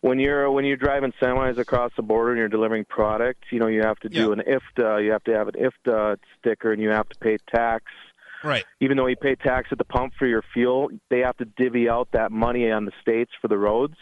[0.00, 3.66] When you're when you're driving semis across the border and you're delivering product, you know
[3.66, 4.32] you have to do Yeah.
[4.32, 7.84] an IFTA, you have to have an IFTA sticker, and you have to pay tax.
[8.42, 8.64] Right.
[8.80, 11.90] Even though you pay tax at the pump for your fuel, they have to divvy
[11.90, 13.96] out that money on the states for the roads.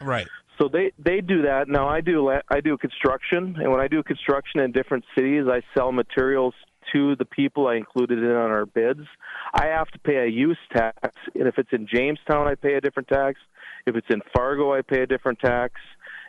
[0.00, 0.28] Right.
[0.58, 1.68] So they they do that.
[1.68, 5.62] Now I do I do construction, and when I do construction in different cities, I
[5.76, 6.54] sell materials
[6.92, 9.06] to the people I included in on our bids.
[9.54, 12.80] I have to pay a use tax, and if it's in Jamestown, I pay a
[12.80, 13.40] different tax.
[13.86, 15.74] If it's in Fargo, I pay a different tax,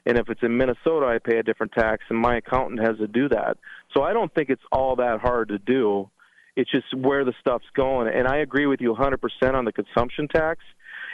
[0.06, 2.04] and if it's in Minnesota, I pay a different tax.
[2.10, 3.58] And my accountant has to do that.
[3.96, 6.10] So I don't think it's all that hard to do.
[6.56, 8.08] It's just where the stuff's going.
[8.14, 10.62] And I agree with you 100% on the consumption tax.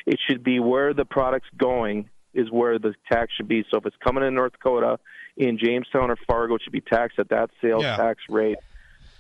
[0.06, 3.63] It should be where the product's going is where the tax should be.
[3.71, 4.99] So if it's coming in North Dakota,
[5.38, 7.95] in Jamestown or Fargo, it should be taxed at that sales Yeah.
[7.95, 8.58] tax rate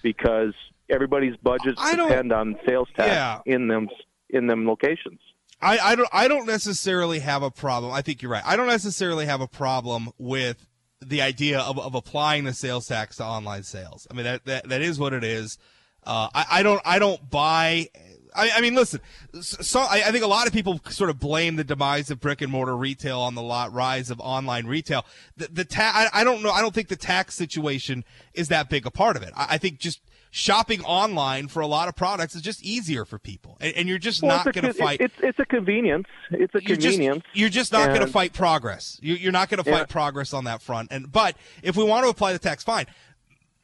[0.01, 0.53] because
[0.89, 3.39] everybody's budgets I depend on sales tax Yeah.
[3.45, 3.89] in them
[4.29, 5.19] in them locations.
[5.61, 7.91] I, I don't I don't necessarily have a problem.
[7.91, 8.43] I think you're right.
[8.45, 10.65] I don't necessarily have a problem with
[11.01, 14.07] the idea of, of applying the sales tax to online sales.
[14.09, 15.57] I mean that that, that is what it is.
[16.05, 17.89] Uh, I, I don't I don't buy.
[18.33, 19.01] I, I mean, listen.
[19.41, 22.41] So I, I think a lot of people sort of blame the demise of brick
[22.41, 25.05] and mortar retail on the lot rise of online retail.
[25.35, 26.51] The, the ta- I, I don't know.
[26.51, 29.33] I don't think the tax situation is that big a part of it.
[29.35, 29.99] I, I think just
[30.31, 33.97] shopping online for a lot of products is just easier for people, and, and you're
[33.97, 36.05] just Well, not going to fight It's it's a convenience.
[36.31, 37.23] It's a you're convenience.
[37.23, 38.99] just you're just not going to fight progress.
[39.01, 39.85] You- You're not going to fight Yeah.
[39.85, 40.91] progress on that front.
[40.91, 42.85] And but if we want to apply the tax, fine.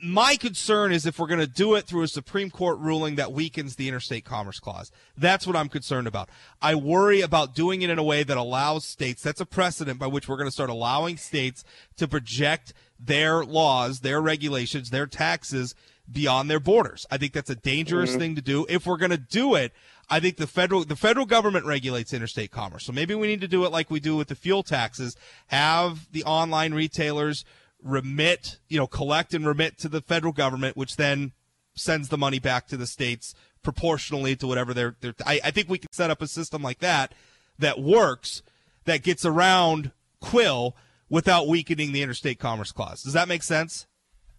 [0.01, 3.31] My concern is if we're going to do it through a Supreme Court ruling that
[3.31, 4.91] weakens the interstate commerce clause.
[5.17, 6.29] That's what I'm concerned about.
[6.61, 10.07] I worry about doing it in a way that allows states, that's a precedent by
[10.07, 11.63] which we're going to start allowing states
[11.95, 15.73] to project their laws, their regulations, their taxes
[16.11, 17.05] beyond their borders.
[17.09, 18.19] I think that's a dangerous mm-hmm.
[18.19, 18.65] thing to do.
[18.69, 19.73] If we're going to do it,
[20.09, 22.85] I think the federal the federal government regulates interstate commerce.
[22.85, 25.15] So maybe we need to do it like we do with the fuel taxes.
[25.47, 27.43] Have the online retailers
[27.81, 31.31] remit, you know, collect and remit to the federal government, which then
[31.75, 34.95] sends the money back to the states proportionally to whatever they're.
[35.01, 37.13] they're I, I think we can set up a system like that
[37.57, 38.43] that works,
[38.85, 39.91] that gets around
[40.21, 40.75] Quill
[41.09, 43.01] without weakening the interstate commerce clause.
[43.03, 43.87] Does that make sense?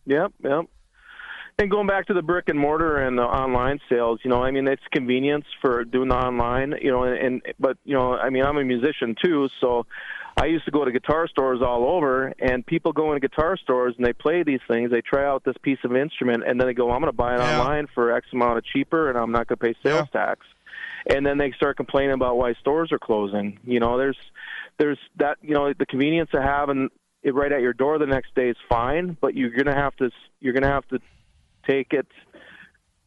[0.07, 0.67] Yep, yep.
[1.59, 4.51] And going back to the brick and mortar and the online sales, you know, I
[4.51, 8.29] mean, it's convenience for doing the online, you know, and, and but you know, I
[8.29, 9.87] mean, I'm a musician too, so
[10.37, 13.95] I used to go to guitar stores all over, and people go into guitar stores
[13.97, 14.91] and they play these things.
[14.91, 17.37] They try out this piece of instrument, and then they go, "I'm going to buy
[17.37, 17.59] it Yeah.
[17.59, 20.45] online for X amount of cheaper, and I'm not going to pay sales tax."
[21.07, 23.59] And then they start complaining about why stores are closing.
[23.65, 24.19] You know, there's
[24.77, 26.91] there's that you know the convenience of having
[27.23, 30.11] it right at your door the next day is fine, but you're gonna have to
[30.41, 30.99] you're gonna have to
[31.67, 32.07] take it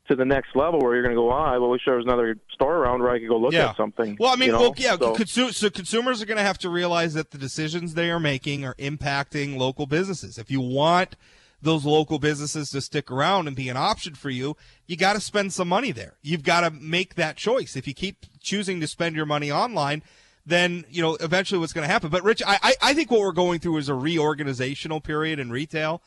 [0.08, 2.76] to the next level where you're gonna go, ah, I wish there was another store
[2.78, 3.70] around where I could go look Yeah.
[3.70, 4.18] at something.
[4.20, 4.62] Well, I mean, you know?
[4.62, 4.98] well, yeah.
[4.98, 8.20] So- consu- so consumers are going to have to realize that the decisions they are
[8.20, 10.38] making are impacting local businesses.
[10.40, 11.16] If you want
[11.62, 14.56] those local businesses to stick around and be an option for you,
[14.88, 16.18] you got to spend some money there.
[16.24, 17.76] You've got to make that choice.
[17.76, 20.02] If you keep choosing to spend your money online,
[20.46, 22.10] then you know eventually what's going to happen.
[22.10, 25.52] But Rich, I, I I think what we're going through is a reorganizational period in
[25.52, 26.02] retail.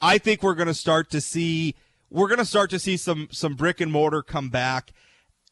[0.00, 1.74] I think we're going to start to see
[2.10, 4.92] we're going to start to see some some brick and mortar come back,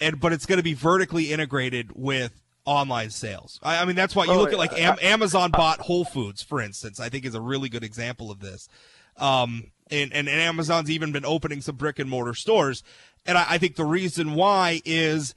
[0.01, 3.59] and but it's going to be vertically integrated with online sales.
[3.63, 6.43] I, I mean that's why you Oh, look at like Am- Amazon bought Whole Foods,
[6.43, 7.01] for instance.
[7.01, 8.69] I think is a really good example of this.
[9.17, 12.85] Um, and, and, and Amazon's even been opening some brick and mortar stores,
[13.27, 15.35] and I, I think the reason why is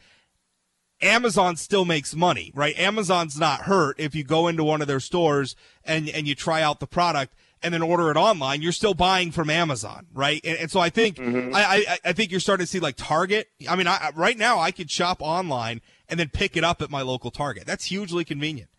[1.02, 2.78] Amazon still makes money, right?
[2.78, 6.62] Amazon's not hurt if you go into one of their stores and and you try
[6.62, 8.62] out the product and then order it online.
[8.62, 10.42] You're still buying from Amazon, right?
[10.44, 13.48] And, and so I think I, I I think you're starting to see like Target.
[13.70, 16.90] I mean, I, right now I could shop online and then pick it up at
[16.90, 17.66] my local Target.
[17.66, 18.70] That's hugely convenient.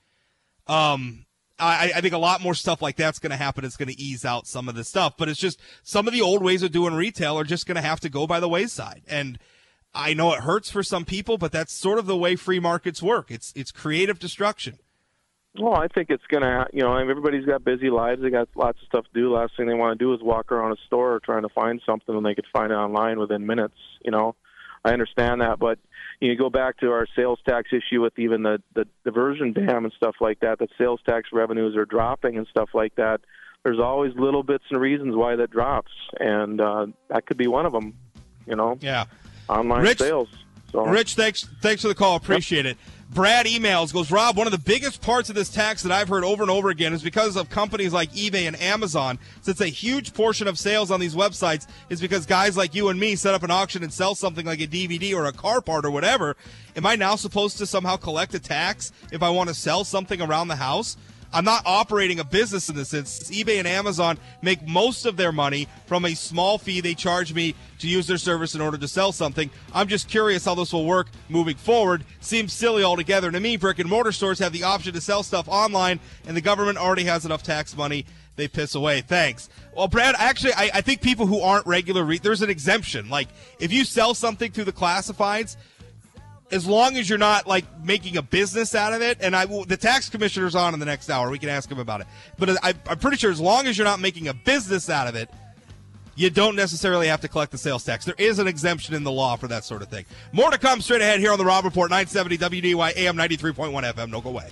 [0.66, 1.26] Um,
[1.58, 3.64] I, I think a lot more stuff like that's going to happen.
[3.64, 6.22] It's going to ease out some of the stuff, but it's just some of the
[6.22, 9.02] old ways of doing retail are just going to have to go by the wayside.
[9.06, 9.38] And
[9.94, 13.02] I know it hurts for some people, but that's sort of the way free markets
[13.02, 13.30] work.
[13.30, 14.78] It's it's creative destruction.
[15.58, 16.66] Well, I think it's gonna.
[16.72, 18.22] You know, everybody's got busy lives.
[18.22, 19.32] They got lots of stuff to do.
[19.34, 22.14] Last thing they want to do is walk around a store trying to find something
[22.14, 23.76] when they could find it online within minutes.
[24.02, 24.34] You know,
[24.82, 25.78] I understand that, but
[26.20, 29.92] you go back to our sales tax issue with even the the diversion dam and
[29.94, 30.58] stuff like that.
[30.58, 33.20] That sales tax revenues are dropping and stuff like that.
[33.62, 37.66] There's always little bits and reasons why that drops, and uh, that could be one
[37.66, 37.92] of them.
[38.46, 39.04] You know, Yeah.
[39.50, 40.28] online Rich- sales.
[40.72, 42.16] So Rich, thanks thanks for the call.
[42.16, 42.78] Appreciate it.
[43.12, 46.24] Brad emails goes, Rob, one of the biggest parts of this tax that I've heard
[46.24, 49.18] over and over again is because of companies like eBay and Amazon.
[49.42, 52.98] Since a huge portion of sales on these websites is because guys like you and
[52.98, 55.84] me set up an auction and sell something like a DVD or a car part
[55.84, 56.38] or whatever.
[56.74, 60.22] Am I now supposed to somehow collect a tax if I want to sell something
[60.22, 60.96] around the house?
[61.32, 63.30] I'm not operating a business in this instance.
[63.30, 67.54] eBay and Amazon make most of their money from a small fee they charge me
[67.78, 69.50] to use their service in order to sell something.
[69.74, 72.04] I'm just curious how this will work moving forward.
[72.20, 73.30] Seems silly altogether.
[73.30, 76.40] To me, brick and mortar stores have the option to sell stuff online, and the
[76.40, 78.04] government already has enough tax money
[78.36, 79.00] they piss away.
[79.02, 79.48] Thanks.
[79.74, 83.08] Well, Brad, actually, I, I think people who aren't regular, re- there's an exemption.
[83.08, 85.56] Like, if you sell something through the classifieds,
[86.52, 89.64] as long as you're not like making a business out of it, and I will,
[89.64, 92.06] the tax commissioner's on in the next hour, we can ask him about it.
[92.38, 95.16] But I, I'm pretty sure as long as you're not making a business out of
[95.16, 95.30] it,
[96.14, 98.04] you don't necessarily have to collect the sales tax.
[98.04, 100.04] There is an exemption in the law for that sort of thing.
[100.32, 104.10] More to come straight ahead here on the Rob Report, 970 WDAY AM 93.1 FM.
[104.10, 104.50] Don't go away.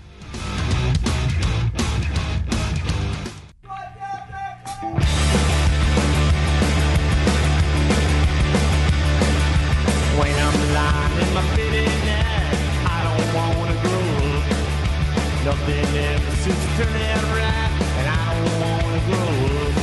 [15.44, 19.24] Nothing ever seems to turn out right, and I don't wanna grow
[19.57, 19.81] up.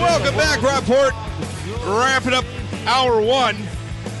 [0.00, 1.12] Welcome back, Rob Report.
[1.84, 2.44] Wrapping up
[2.86, 3.56] hour one.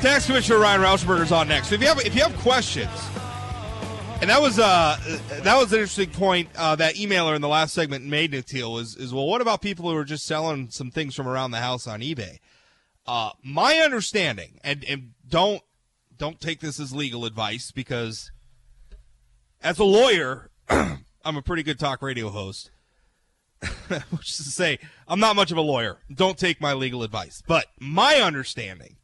[0.00, 1.68] Tax Commissioner Ryan Rauschenberger's on next.
[1.68, 2.90] So if you have if you have questions,
[4.20, 4.96] and that was uh
[5.42, 8.96] that was an interesting point uh, that emailer in the last segment made Natil is
[8.96, 11.86] is well what about people who are just selling some things from around the house
[11.86, 12.38] on eBay?
[13.06, 15.62] Uh, my understanding, and, and don't
[16.18, 18.32] don't take this as legal advice because
[19.64, 22.70] as a lawyer, I'm a pretty good talk radio host.
[24.10, 25.98] Which is to say, I'm not much of a lawyer.
[26.14, 27.42] Don't take my legal advice.
[27.46, 28.96] But my understanding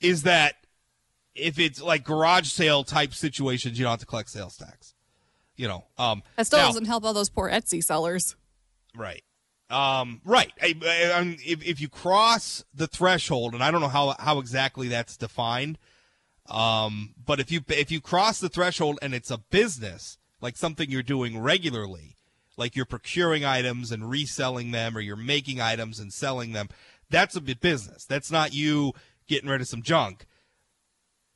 [0.00, 0.56] is that
[1.36, 4.94] if it's like garage sale type situations, you don't have to collect sales tax.
[5.56, 8.34] You know, um, That still now- doesn't help all those poor Etsy sellers.
[8.96, 9.22] Right.
[9.68, 10.52] Um, right.
[10.60, 14.40] I, I, I if, if you cross the threshold, and I don't know how, how
[14.40, 15.78] exactly that's defined,
[16.50, 20.90] um, but if you if you cross the threshold and it's a business, like something
[20.90, 22.16] you're doing regularly,
[22.56, 26.68] like you're procuring items and reselling them, or you're making items and selling them,
[27.08, 28.04] that's a business.
[28.04, 28.92] That's not you
[29.28, 30.26] getting rid of some junk.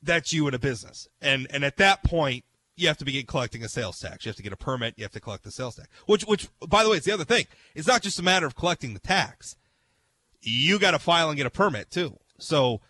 [0.03, 2.45] That's you in a business, and and at that point,
[2.77, 4.25] you have to begin collecting a sales tax.
[4.25, 4.95] You have to get a permit.
[4.97, 5.89] You have to collect the sales tax.
[6.07, 7.47] Which, which, by the way, it's the other thing.
[7.75, 9.57] It's not just a matter of collecting the tax.
[10.41, 12.19] You got to file and get a permit too.
[12.39, 12.81] So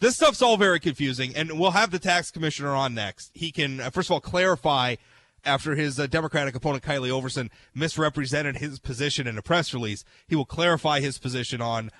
[0.00, 3.30] this stuff's all very confusing, and we'll have the tax commissioner on next.
[3.34, 4.96] He can, uh, first of all, clarify
[5.44, 10.04] after his uh, Democratic opponent Kylie Oversen misrepresented his position in a press release.
[10.26, 11.90] He will clarify his position on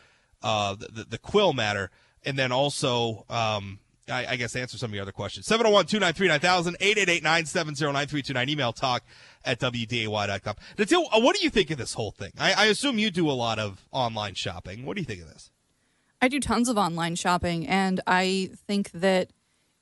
[0.42, 1.90] uh, the, the, quill matter,
[2.24, 5.46] and then also, um, I, I guess, answer some of your other questions.
[5.46, 9.02] 701 293 9000, 888 970 9329, email talk
[9.44, 10.54] at WDAY.com.
[10.76, 12.30] Natil, uh, what do you think of this whole thing?
[12.38, 14.84] I, I assume you do a lot of online shopping.
[14.84, 15.50] What do you think of this?
[16.20, 19.31] I do tons of online shopping, and I think that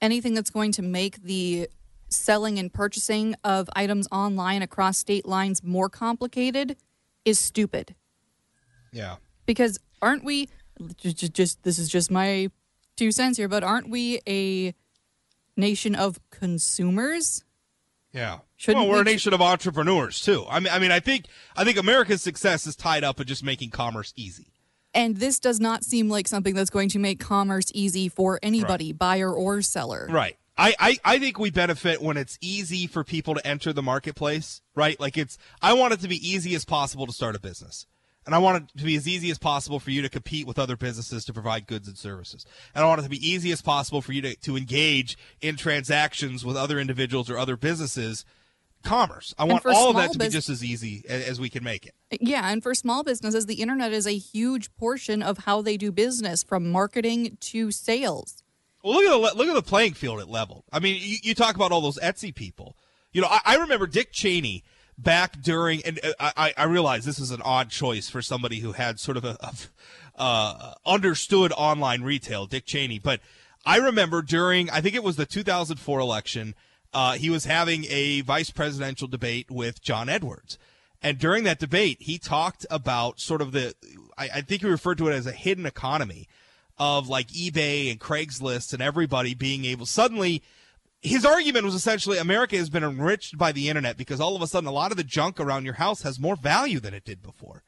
[0.01, 1.69] anything that's going to make the
[2.09, 6.77] selling and purchasing of items online across state lines more complicated
[7.25, 7.95] is stupid.
[8.93, 9.17] Yeah.
[9.47, 10.49] Because aren't we
[10.99, 12.51] just, just, this is just my
[12.97, 14.75] two cents here, but aren't we a
[15.57, 17.45] nation of consumers?
[18.13, 18.39] Yeah.
[18.57, 20.47] Shouldn't well, we're we a nation of entrepreneurs too.
[20.49, 23.45] I mean, I mean, I think I think America's success is tied up in just
[23.45, 24.53] making commerce easy.
[24.97, 28.93] And this does not seem like something that's going to make commerce easy for anybody,
[28.93, 30.09] buyer or seller.
[30.11, 30.37] Right.
[30.57, 34.63] I, I, I think we benefit when it's easy for people to enter the marketplace,
[34.75, 34.99] right?
[34.99, 37.87] Like it's, I want it to be easy as possible to start a business.
[38.25, 40.59] And I want it to be as easy as possible for you to compete with
[40.59, 42.47] other businesses to provide goods and services.
[42.75, 45.57] And I want it to be easy as possible for you to, to engage in
[45.57, 48.25] transactions with other individuals or other businesses.
[48.87, 49.35] Commerce.
[49.39, 51.87] I want all of that to be bus- just as easy as we can make
[51.87, 51.95] it.
[52.21, 55.93] Yeah, and for small businesses, the internet is a huge portion of how they do
[55.93, 58.43] business, from marketing to sales.
[58.83, 60.65] Well, look at the look at the playing field at level.
[60.73, 62.77] I mean, you, you talk about all those Etsy people.
[63.13, 64.63] You know, I, I remember Dick Cheney
[64.99, 68.73] back during, and uh, I, I realize this is an odd choice for somebody who
[68.73, 69.53] had sort of a, a
[70.17, 72.99] uh, understood online retail, Dick Cheney.
[72.99, 73.21] But
[73.65, 76.55] I remember during, I think it was the 2004 election,
[76.97, 80.57] uh, he was having a vice presidential debate with John Edwards.
[81.03, 83.75] And during that debate, he talked about sort of the,
[84.17, 86.27] I, I think he referred to it as a hidden economy
[86.79, 90.43] of like eBay and Craigslist and everybody being able suddenly
[91.03, 94.47] his argument was essentially America has been enriched by the internet because all of a
[94.47, 97.23] sudden a lot of the junk around your house has more value than it did
[97.23, 97.63] before.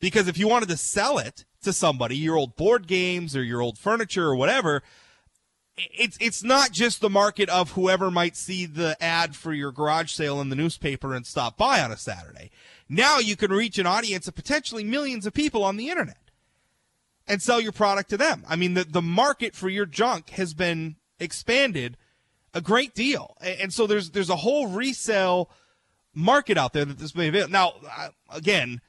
[0.00, 3.60] Because if you wanted to sell it to somebody, your old board games or your
[3.60, 4.82] old furniture or whatever,
[5.76, 10.12] it's it's not just the market of whoever might see the ad for your garage
[10.12, 12.50] sale in the newspaper and stop by on a Saturday.
[12.88, 16.18] Now you can reach an audience of potentially millions of people on the internet
[17.26, 18.44] and sell your product to them.
[18.48, 21.96] I mean, the, the market for your junk has been expanded
[22.54, 23.36] a great deal.
[23.40, 25.50] And so there's, there's a whole resale
[26.14, 27.46] market out there that this may be.
[27.46, 28.80] Now, uh, again,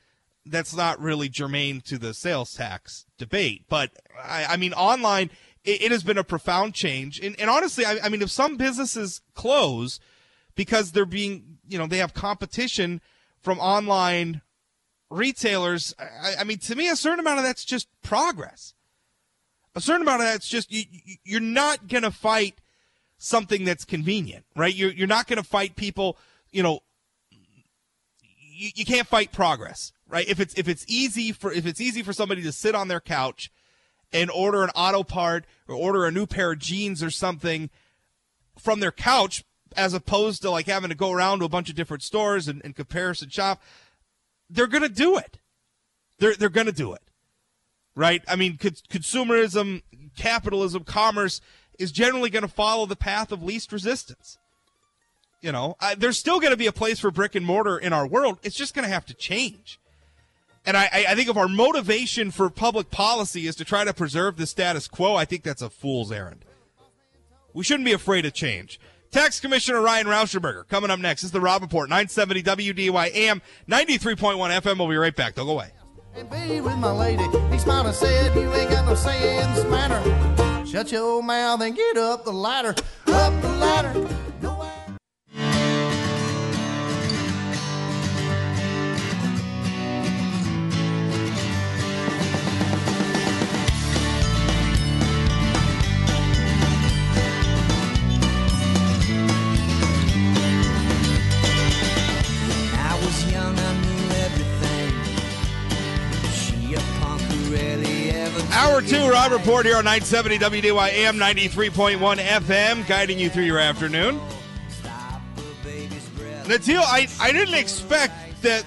[0.45, 5.29] that's not really germane to the sales tax debate, but I, I mean, online,
[5.63, 7.19] it, it, has been a profound change.
[7.19, 9.99] And, and honestly, I, I mean, if some businesses close
[10.55, 13.01] because they're being, you know, they have competition
[13.41, 14.41] from online
[15.09, 18.73] retailers, I, I mean, to me, a certain amount of that's just progress.
[19.75, 20.83] A certain amount of that's just, you,
[21.23, 22.55] you're not going to fight
[23.17, 24.73] something that's convenient, right?
[24.73, 26.17] You're, you're not going to fight people,
[26.51, 26.81] you know,
[28.53, 30.27] you, you can't fight progress, right?
[30.27, 32.99] If it's if it's easy for if it's easy for somebody to sit on their
[32.99, 33.51] couch
[34.13, 37.69] and order an auto part or order a new pair of jeans or something
[38.57, 39.43] from their couch
[39.75, 42.61] as opposed to like having to go around to a bunch of different stores and,
[42.63, 43.61] and comparison shop,
[44.49, 45.39] they're gonna do it.
[46.19, 47.01] They're they're gonna do it.
[47.95, 48.23] Right?
[48.27, 49.83] I mean, consumerism,
[50.15, 51.41] capitalism, commerce
[51.79, 54.37] is generally going to follow the path of least resistance.
[55.41, 57.91] You know, I, there's still going to be a place for brick and mortar in
[57.93, 58.39] our world.
[58.43, 59.79] It's just going to have to change.
[60.65, 64.37] And I, I think if our motivation for public policy is to try to preserve
[64.37, 66.45] the status quo, I think that's a fool's errand.
[67.53, 68.79] We shouldn't be afraid of change.
[69.11, 71.21] Tax Commissioner Ryan Rauschenberger coming up next.
[71.21, 74.79] This is the Rob Report, 970 WDAY AM, 93.1 FM.
[74.79, 75.35] We'll be right back.
[75.35, 75.71] Don't go away.
[76.15, 77.23] And be with my lady.
[77.51, 80.65] He smiled and said, You ain't got no say in this matter.
[80.65, 82.75] Shut your mouth and get up the ladder.
[83.07, 84.22] Up the ladder.
[108.55, 113.57] Hour two, Rob Report here on 970 WDAY AM 93.1 FM, guiding you through your
[113.57, 114.21] afternoon.
[116.43, 118.63] Natil, I, I didn't expect that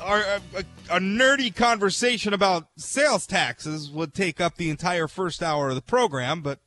[0.00, 5.70] our, a, a, nerdy conversation about sales taxes would take up the entire first hour
[5.70, 6.60] of the program, but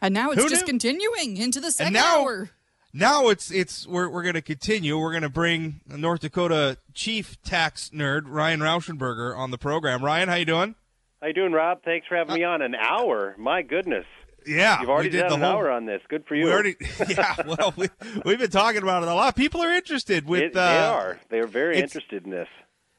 [0.00, 0.66] and now it's just knew?
[0.66, 2.50] continuing into the second now, hour.
[2.94, 4.98] Now it's it's we're we're going to continue.
[4.98, 10.02] We're going to bring North Dakota chief tax nerd Ryan Rauschenberger on the program.
[10.02, 10.74] Ryan, how you doing?
[11.20, 11.82] How you doing, Rob?
[11.84, 12.62] Thanks for having me on.
[12.62, 13.34] An hour.
[13.38, 14.06] My goodness.
[14.46, 16.00] Yeah, you've already done an whole, hour on this.
[16.08, 16.46] Good for you.
[16.46, 16.76] We already,
[17.10, 17.36] yeah.
[17.46, 17.88] Well, we,
[18.24, 19.36] we've been talking about it a lot.
[19.36, 20.40] People are interested with.
[20.40, 21.20] It, they uh, are.
[21.28, 22.48] They are very interested in this.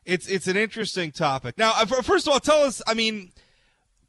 [0.06, 1.58] It's it's an interesting topic.
[1.58, 2.84] Now, uh, first of all, tell us.
[2.86, 3.32] I mean,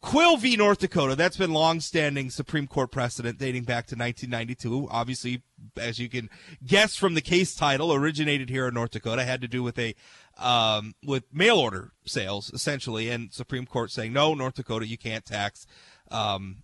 [0.03, 0.57] Quill v.
[0.57, 1.15] North Dakota.
[1.15, 4.89] That's been long-standing Supreme Court precedent dating back to 1992.
[4.91, 5.43] Obviously,
[5.79, 6.29] as you can
[6.67, 9.25] guess from the case title, originated here in North Dakota.
[9.25, 9.95] Had to do with a
[10.39, 15.25] um, with mail order sales, essentially, and Supreme Court saying, no, North Dakota, you can't
[15.25, 15.67] tax
[16.11, 16.63] um,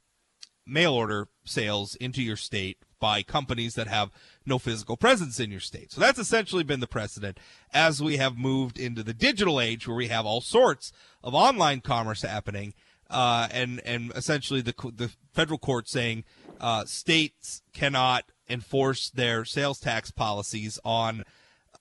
[0.66, 4.10] mail order sales into your state by companies that have
[4.44, 5.92] no physical presence in your state.
[5.92, 7.38] So that's essentially been the precedent
[7.72, 10.92] as we have moved into the digital age where we have all sorts
[11.22, 12.74] of online commerce happening.
[13.08, 16.24] Uh, and, and essentially the, the federal court saying,
[16.60, 21.24] uh, states cannot enforce their sales tax policies on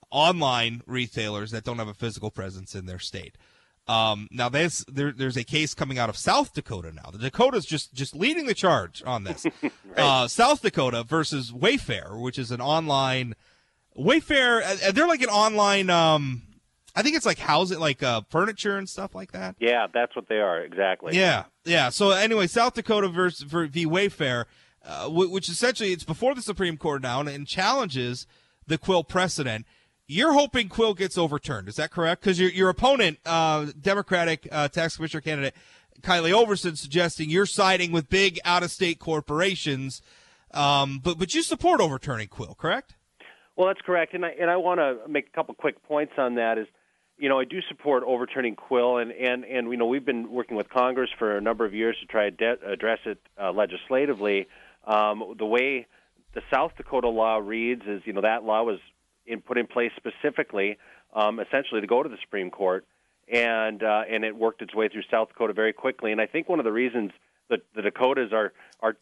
[0.10, 3.38] online retailers that don't have a physical presence in their state.
[3.88, 7.10] Um, now there's there, there's a case coming out of South Dakota now.
[7.12, 9.46] The Dakota's just just leading the charge on this.
[9.64, 9.72] right.
[9.98, 13.34] uh, South Dakota versus Wayfair, which is an online
[13.98, 14.62] Wayfair.
[14.62, 15.90] Uh, they're like an online.
[15.90, 16.44] Um,
[16.96, 19.56] I think it's like housing, like uh, furniture and stuff like that.
[19.60, 21.16] Yeah, that's what they are exactly.
[21.16, 21.90] Yeah, yeah.
[21.90, 24.46] So anyway, South Dakota versus v Wayfair,
[24.84, 28.28] uh, which essentially it's before the Supreme Court now and challenges
[28.66, 29.66] the Quill precedent
[30.08, 31.68] you're hoping Quill gets overturned.
[31.68, 32.22] Is that correct?
[32.22, 35.54] Because your your opponent, uh, Democratic uh, tax commissioner candidate
[36.02, 40.02] Kylie Oversen, suggesting you're siding with big out of state corporations,
[40.54, 42.96] um, but but you support overturning Quill, correct?
[43.56, 46.36] Well, that's correct, and I and I want to make a couple quick points on
[46.36, 46.58] that.
[46.58, 46.68] Is
[47.18, 50.56] you know I do support overturning Quill, and and and you know we've been working
[50.56, 54.48] with Congress for a number of years to try to de- address it uh, legislatively.
[54.86, 55.88] Um, the way
[56.34, 58.80] the South Dakota law reads is, you know, that law was
[59.28, 60.78] in, put in place specifically,
[61.14, 62.86] um, essentially to go to the Supreme Court,
[63.32, 66.12] and uh, and it worked its way through South Dakota very quickly.
[66.12, 67.12] And I think one of the reasons
[67.50, 68.96] that the Dakotas are are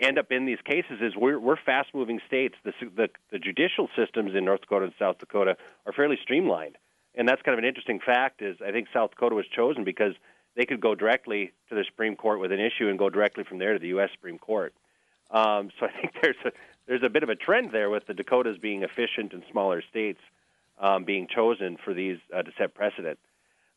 [0.00, 2.54] end up in these cases is we're, we're fast moving states.
[2.62, 5.56] The, the, the judicial systems in North Dakota and South Dakota
[5.86, 6.76] are fairly streamlined,
[7.14, 8.42] and that's kind of an interesting fact.
[8.42, 10.14] Is I think South Dakota was chosen because
[10.56, 13.58] they could go directly to the Supreme Court with an issue and go directly from
[13.58, 14.10] there to the U.S.
[14.12, 14.74] Supreme Court.
[15.30, 16.52] Um, so I think there's a
[16.88, 20.20] there's a bit of a trend there with the Dakotas being efficient and smaller states
[20.80, 23.18] um, being chosen for these uh, to set precedent.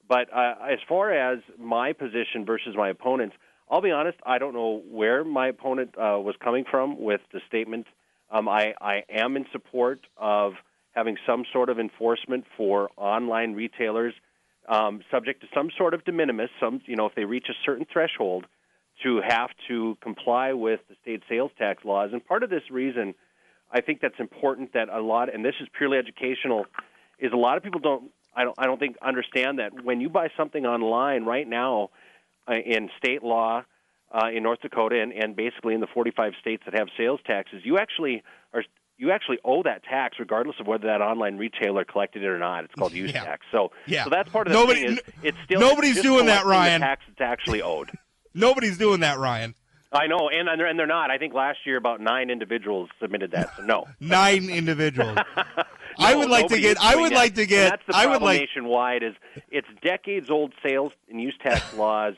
[0.07, 3.35] But uh, as far as my position versus my opponents,
[3.69, 7.41] I'll be honest, I don't know where my opponent uh, was coming from with the
[7.47, 7.85] statement.
[8.29, 10.53] Um, I, I am in support of
[10.91, 14.13] having some sort of enforcement for online retailers,
[14.67, 16.49] um, subject to some sort of de minimis.
[16.59, 18.45] Some, you know, if they reach a certain threshold,
[19.03, 22.09] to have to comply with the state sales tax laws.
[22.13, 23.13] And part of this reason,
[23.71, 26.65] I think that's important that a lot, and this is purely educational,
[27.19, 28.11] is a lot of people don't.
[28.35, 28.55] I don't.
[28.57, 31.89] I don't think understand that when you buy something online right now,
[32.47, 33.63] uh, in state law,
[34.13, 37.61] uh, in North Dakota, and, and basically in the 45 states that have sales taxes,
[37.65, 38.23] you actually
[38.53, 38.63] are
[38.97, 42.63] you actually owe that tax regardless of whether that online retailer collected it or not.
[42.65, 43.23] It's called use Yeah.
[43.23, 43.45] tax.
[43.51, 44.03] So, Yeah.
[44.03, 44.91] so that's part of the Nobody- thing.
[44.97, 46.81] Is it's still nobody's it's doing that, collecting the Ryan.
[46.81, 47.89] tax that's actually owed.
[48.33, 49.55] Nobody's doing that, Ryan.
[49.93, 51.11] I know, and and they're, and they're not.
[51.11, 53.55] I think last year about nine individuals submitted that.
[53.57, 53.87] So no.
[53.99, 55.17] Nine individuals.
[55.99, 56.77] I would like to get.
[56.81, 57.15] I would that.
[57.15, 57.69] like to And get.
[57.71, 58.39] that's the I would problem like.
[58.39, 59.13] nationwide is
[59.49, 62.13] it's decades old sales and use tax laws.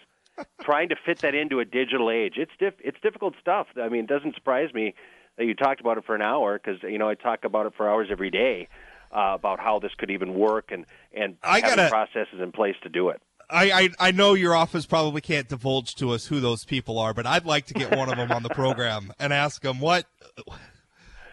[0.61, 3.65] trying to fit that into a digital age, it's diff- it's difficult stuff.
[3.81, 4.93] I mean, it doesn't surprise me
[5.37, 7.73] that you talked about it for an hour because you know I talk about it
[7.75, 8.67] for hours every day
[9.11, 12.75] uh, about how this could even work and and I having gotta- processes in place
[12.83, 13.19] to do it.
[13.53, 17.13] I, I I know your office probably can't divulge to us who those people are,
[17.13, 20.05] but I'd like to get one of them on the program and ask them what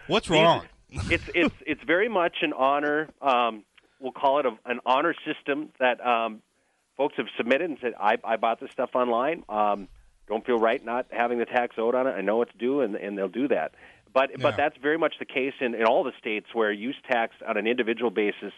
[0.07, 0.65] what's wrong.
[1.09, 3.09] it's it's it's very much an honor.
[3.21, 3.63] Um,
[3.99, 6.41] we'll call it a, an honor system that um,
[6.97, 9.43] folks have submitted and said, "I, I bought this stuff online.
[9.49, 9.87] Um,
[10.27, 12.11] don't feel right not having the tax owed on it.
[12.11, 13.73] I know it's due, and, and they'll do that."
[14.13, 14.37] But Yeah.
[14.41, 17.57] but that's very much the case in, in all the states where use tax on
[17.57, 18.53] an individual basis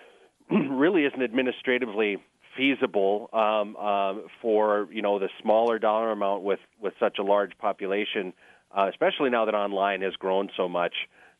[0.50, 2.18] really isn't administratively
[2.60, 7.56] feasible um, um, for you know the smaller dollar amount with with such a large
[7.58, 8.34] population,
[8.76, 10.92] uh, especially now that online has grown so much.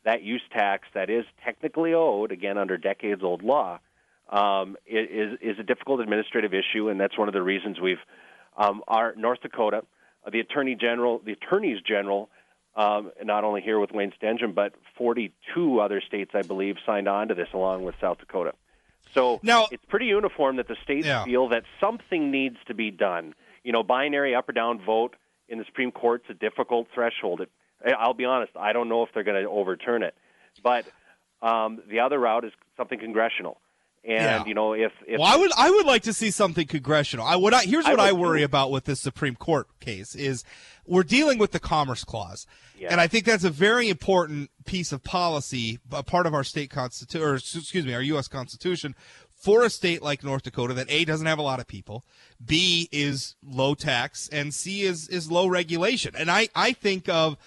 [0.03, 3.79] That use tax that is technically owed again under decades old law
[4.31, 8.01] um, is is a difficult administrative issue, and that's one of the reasons we've
[8.57, 9.83] um, our North Dakota,
[10.25, 12.29] uh, the Attorney General, the Attorneys General,
[12.75, 17.27] um, not only here with Wayne Stenehjem, but 42 other states, I believe, signed on
[17.27, 18.53] to this along with South Dakota.
[19.13, 21.23] So Now- it's pretty uniform that the states Yeah.
[21.23, 23.33] feel that something needs to be done.
[23.63, 25.15] You know, binary up or down vote
[25.47, 27.41] in the Supreme Court's a difficult threshold.
[27.41, 27.49] It,
[27.97, 30.15] I'll be honest, I don't know if they're going to overturn it,
[30.63, 30.85] but
[31.41, 33.59] um, the other route is something congressional.
[34.03, 34.45] And Yeah.
[34.45, 37.25] you know, if, if Well, I would I would like to see something congressional.
[37.25, 37.53] I would.
[37.53, 40.43] I, here's what I, would worry about with this Supreme Court case is
[40.87, 42.47] we're dealing with the Commerce Clause,
[42.77, 42.87] Yeah.
[42.91, 46.71] and I think that's a very important piece of policy, a part of our state
[46.71, 48.27] constitution, or excuse me, our U.S.
[48.27, 48.95] Constitution,
[49.29, 52.03] for a state like North Dakota that a doesn't have a lot of people,
[52.43, 56.15] b is low tax, and c is is low regulation.
[56.17, 57.37] And I I think of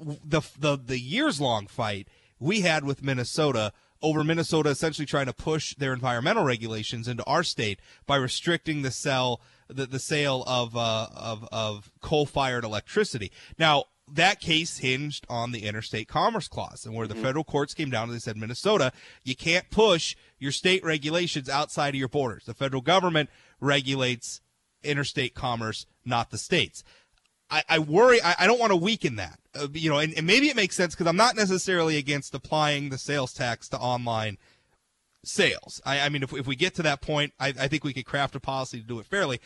[0.00, 2.08] the the the years long fight
[2.40, 3.72] we had with Minnesota
[4.02, 8.90] over Minnesota essentially trying to push their environmental regulations into our state by restricting the
[8.90, 13.30] sell the, the sale of uh, of of coal fired electricity.
[13.58, 17.90] Now that case hinged on the interstate commerce clause and where the federal courts came
[17.90, 18.92] down and they said Minnesota
[19.22, 22.44] you can't push your state regulations outside of your borders.
[22.44, 23.28] The federal government
[23.60, 24.40] regulates
[24.82, 26.84] interstate commerce, not the states.
[27.50, 28.20] I, I worry.
[28.22, 29.38] I, I don't want to weaken that.
[29.54, 32.90] Uh, you know, and, and maybe it makes sense because I'm not necessarily against applying
[32.90, 34.38] the sales tax to online
[35.24, 35.80] sales.
[35.84, 38.06] I, I mean, if, if we get to that point, I, I think we could
[38.06, 39.40] craft a policy to do it fairly.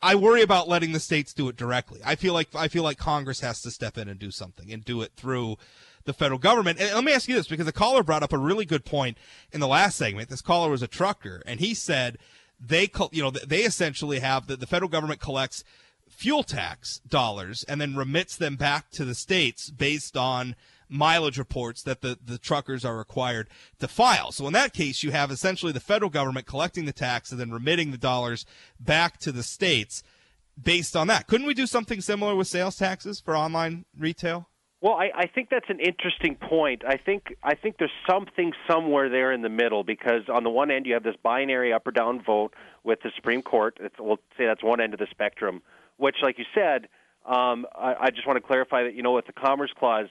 [0.00, 2.00] I worry about letting the states do it directly.
[2.04, 4.84] I feel like I feel like Congress has to step in and do something and
[4.84, 5.56] do it through
[6.04, 6.78] the federal government.
[6.80, 9.18] And let me ask you this because the caller brought up a really good point
[9.50, 10.28] in the last segment.
[10.28, 12.16] This caller was a trucker and he said
[12.60, 15.64] they you know they essentially have the, the federal government collects
[16.08, 20.54] fuel tax dollars and then remits them back to the states based on
[20.88, 23.48] mileage reports that the, the truckers are required
[23.78, 24.32] to file.
[24.32, 27.50] So in that case, you have essentially the federal government collecting the tax and then
[27.50, 28.46] remitting the dollars
[28.80, 30.02] back to the states
[30.60, 31.26] based on that.
[31.26, 34.48] Couldn't we do something similar with sales taxes for online retail?
[34.80, 36.82] Well, I, I think that's an interesting point.
[36.86, 40.70] I think I think there's something somewhere there in the middle because on the one
[40.70, 42.54] end you have this binary up or down vote
[42.84, 43.76] with the Supreme Court.
[43.80, 45.62] It's, we'll say that's one end of the spectrum,
[45.98, 46.88] which, like you said,
[47.26, 50.08] um, I, I just want to clarify that you know with the Commerce Clause,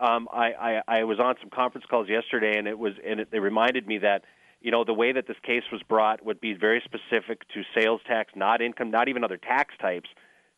[0.00, 3.30] um, I, I, I was on some conference calls yesterday, and it was and it,
[3.30, 4.24] they reminded me that
[4.60, 8.00] you know the way that this case was brought would be very specific to sales
[8.06, 10.08] tax, not income, not even other tax types,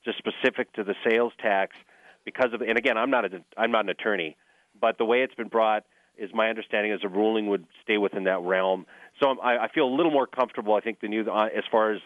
[0.05, 1.76] just specific to the sales tax
[2.24, 4.37] because of and again I'm not a, I'm not an attorney,
[4.81, 5.85] but the way it's been brought
[6.16, 8.87] is my understanding is a ruling would stay within that realm.
[9.20, 11.93] So I, I feel a little more comfortable I think than you uh, as far
[11.93, 12.01] as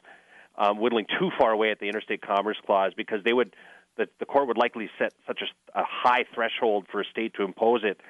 [0.56, 3.54] um, whittling too far away at the Interstate Commerce Clause because they would
[3.96, 7.42] the, the court would likely set such a, a high threshold for a state to
[7.42, 8.00] impose it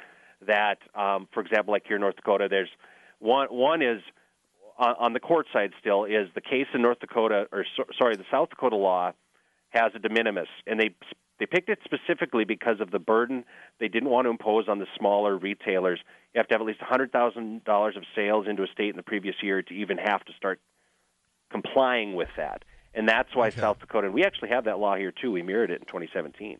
[0.46, 2.70] that um, for example like here in North Dakota there's
[3.18, 4.00] one one is
[4.78, 8.16] on, on the court side still is the case in North Dakota or so, sorry
[8.16, 9.12] the South Dakota law
[9.70, 10.94] has a de minimis, and they
[11.38, 13.44] They picked it specifically because of the burden
[13.80, 15.98] they didn't want to impose on the smaller retailers.
[16.32, 19.34] You have to have at least $100,000 of sales into a state in the previous
[19.42, 20.60] year to even have to start
[21.52, 22.64] complying with that.
[22.94, 23.60] And that's why Okay.
[23.60, 25.30] South Dakota, and we actually have that law here too.
[25.30, 26.58] We mirrored it in 2017.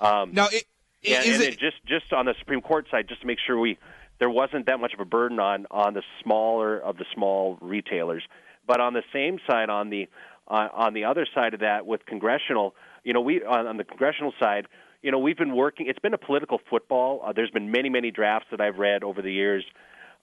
[0.00, 0.64] Um, Now, it,
[1.04, 3.38] and, is and it, it just just on the Supreme Court side, just to make
[3.44, 3.78] sure we
[4.18, 8.22] there wasn't that much of a burden on on the smaller of the small retailers,
[8.66, 10.08] but on the same side, on the
[10.48, 12.74] uh, on the other side of that, with congressional,
[13.04, 14.66] you know, we on, on the congressional side,
[15.02, 15.86] you know, we've been working.
[15.88, 17.20] It's been a political football.
[17.24, 19.64] Uh, there's been many many drafts that I've read over the years.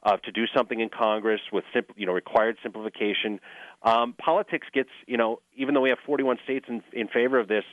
[0.05, 3.39] Uh, to do something in Congress with simp- you know required simplification,
[3.83, 7.47] um, politics gets you know even though we have 41 states in, in favor of
[7.47, 7.63] this,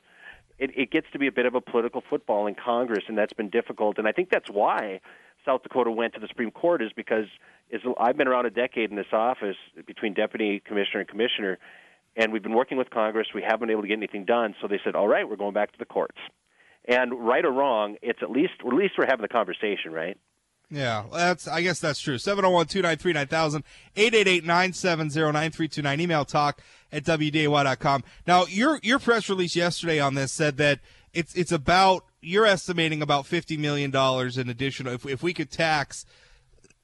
[0.59, 3.33] it, it gets to be a bit of a political football in Congress, and that's
[3.33, 3.99] been difficult.
[3.99, 5.01] And I think that's why
[5.45, 7.27] South Dakota went to the Supreme Court is because
[7.71, 9.57] is I've been around a decade in this office
[9.87, 11.59] between deputy commissioner and commissioner,
[12.17, 13.29] and we've been working with Congress.
[13.35, 15.55] We haven't been able to get anything done, so they said, "All right, we're going
[15.55, 16.19] back to the courts."
[16.87, 20.19] And right or wrong, it's at least at least we're having the conversation, right?
[20.71, 21.49] Yeah, that's.
[21.49, 22.17] I guess that's true.
[22.17, 23.63] 701-293-9000,
[23.97, 26.01] 888-970-9329.
[26.01, 26.61] Email talk
[26.93, 28.05] at wday.com.
[28.27, 30.79] Now, your your press release yesterday on this said that
[31.13, 34.95] it's it's about you're estimating about fifty million dollars in additional.
[34.95, 36.07] If if we could tax,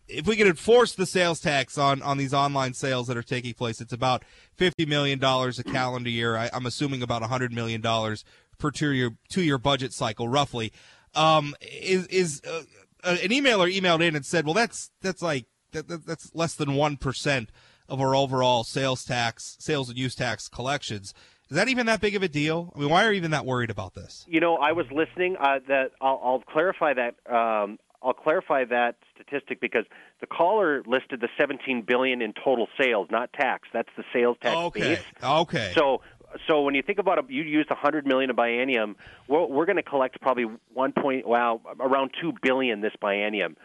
[0.08, 3.54] if we could enforce the sales tax on on these online sales that are taking
[3.54, 4.24] place, it's about
[4.56, 6.36] fifty million dollars a calendar year.
[6.36, 8.24] I, I'm assuming about hundred million dollars
[8.58, 10.72] per two year two year budget cycle, roughly.
[11.14, 12.62] Um, is is uh,
[13.06, 16.54] uh, an emailer emailed in and said, "Well, that's that's like that, that, that's less
[16.54, 17.50] than one percent
[17.88, 21.14] of our overall sales tax, sales and use tax collections."
[21.48, 22.72] Is that even that big of a deal?
[22.74, 24.24] I mean, why are you even that worried about this?
[24.28, 25.36] You know, I was listening.
[25.40, 27.14] Uh, that I'll, I'll clarify that.
[27.32, 29.84] Um, I'll clarify that statistic because
[30.20, 33.68] the caller listed the 17 billion in total sales, not tax.
[33.72, 34.98] That's the sales tax Okay, base.
[35.22, 35.72] okay.
[35.74, 36.02] So,
[36.46, 38.96] so when you think about it, you used 100 million a biennium.
[39.28, 43.56] We're, we're going to collect probably one point, wow, around two billion this biennium.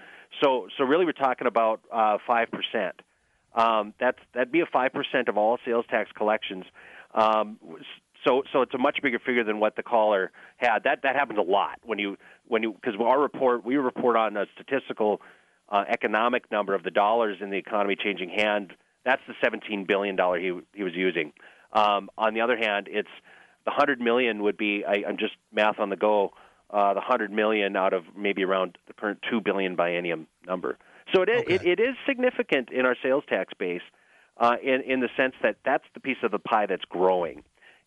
[0.41, 2.95] So, so really, we're talking about uh, five percent.
[3.53, 6.66] Um, that's that'd be a five percent of all sales tax collections.
[7.14, 7.59] Um,
[8.26, 10.84] so, so it's a much bigger figure than what the caller had.
[10.84, 14.38] That that happens a lot when you when you because our report we report on
[14.38, 15.22] a statistical
[15.70, 18.74] uh, economic number of the dollars in the economy changing hand.
[19.03, 21.34] That's the 17 billion dollar he he was using.
[21.74, 23.10] Um, on the other hand, it's
[23.66, 26.34] the 100 million would be I, I'm just math on the go.
[26.70, 30.78] Uh, the 100 million out of maybe around the current 2 billion biennium number.
[31.14, 31.56] So it is, Okay.
[31.56, 33.82] it, it is significant in our sales tax base
[34.38, 37.44] uh, in in the sense that that's the piece of the pie that's growing.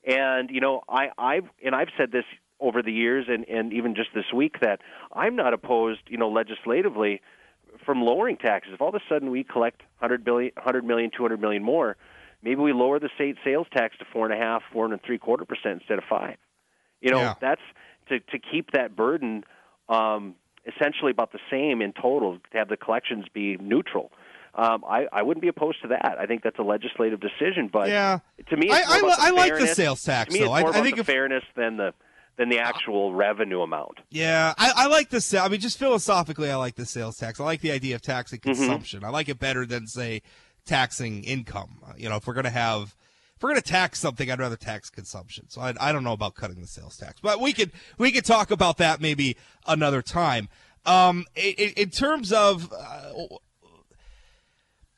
[0.07, 2.25] And you know, I I've and I've said this
[2.61, 4.81] over the years, and and even just this week that
[5.13, 7.23] I'm not opposed, you know, legislatively
[7.85, 8.73] from lowering taxes.
[8.75, 11.97] If all of a sudden we collect 100 billion, 100 million, 200 million more,
[12.45, 15.19] maybe we lower the state sales tax to four and a half, four and three
[15.19, 16.37] quarter percent instead of five.
[17.01, 17.35] You know, Yeah.
[17.41, 17.63] that's
[18.11, 19.45] to to keep that burden
[19.89, 20.35] um,
[20.67, 24.13] essentially about the same in total to have the collections be neutral.
[24.57, 26.17] Um, I, I wouldn't be opposed to that.
[26.19, 28.21] I think that's a legislative decision, but Yeah.
[28.51, 30.41] to me, I- it's more I about li- the I like the sales tax, To
[30.41, 30.53] me, though.
[30.53, 31.93] I- I think if- fairness than the
[32.37, 33.99] than the actual revenue amount.
[34.11, 35.41] Yeah, I, I like the.
[35.41, 37.39] I mean, just philosophically, I like the sales tax.
[37.39, 38.59] I like the idea of taxing Mm-hmm.
[38.61, 39.05] consumption.
[39.05, 40.21] I like it better than say
[40.67, 41.79] taxing income.
[41.87, 42.95] Uh, You know, if we're gonna have,
[43.37, 45.49] if we're gonna tax something, I'd rather tax consumption.
[45.51, 48.25] So I, I don't know about cutting the sales tax, but we could we could
[48.25, 49.37] talk about that maybe
[49.67, 50.49] another time.
[50.87, 52.73] Um, in, in terms of.
[52.73, 53.13] Uh,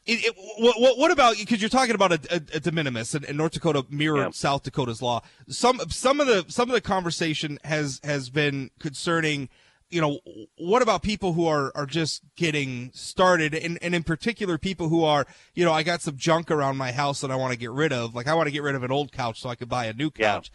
[0.09, 3.15] it, it, what, what- what about because you're talking about a, a, a de minimis
[3.15, 4.31] and, and North Dakota mirrored Yeah.
[4.31, 5.21] South Dakota's law.
[5.49, 9.49] Some some of the some of the conversation has has been concerning.
[9.89, 10.19] You know,
[10.59, 15.05] what about people who are are just getting started, and and in particular people who
[15.05, 17.71] are, you know, I got some junk around my house that I want to get
[17.71, 18.15] rid of.
[18.15, 19.93] Like I want to get rid of an old couch so I could buy a
[19.93, 20.35] new Yeah.
[20.35, 20.51] couch.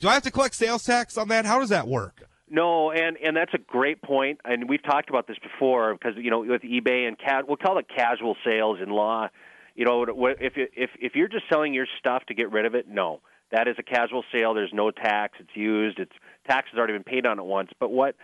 [0.00, 1.46] Do I have to collect sales tax on that?
[1.46, 2.24] How does that work?
[2.50, 6.30] No, and and that's a great point, and we've talked about this before because you
[6.30, 9.28] know with eBay and cat, we'll call it casual sales in law.
[9.74, 10.04] You know,
[10.38, 13.22] if you- if if you're just selling your stuff to get rid of it, no,
[13.50, 14.52] that is a casual sale.
[14.52, 15.38] There's no tax.
[15.40, 15.98] It's used.
[15.98, 16.12] It's
[16.46, 17.70] tax has already been paid on it once.
[17.80, 18.14] But what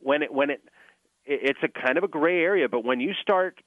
[0.00, 0.62] when it when it
[1.24, 2.68] it- it's a kind of a gray area.
[2.68, 3.60] But when you start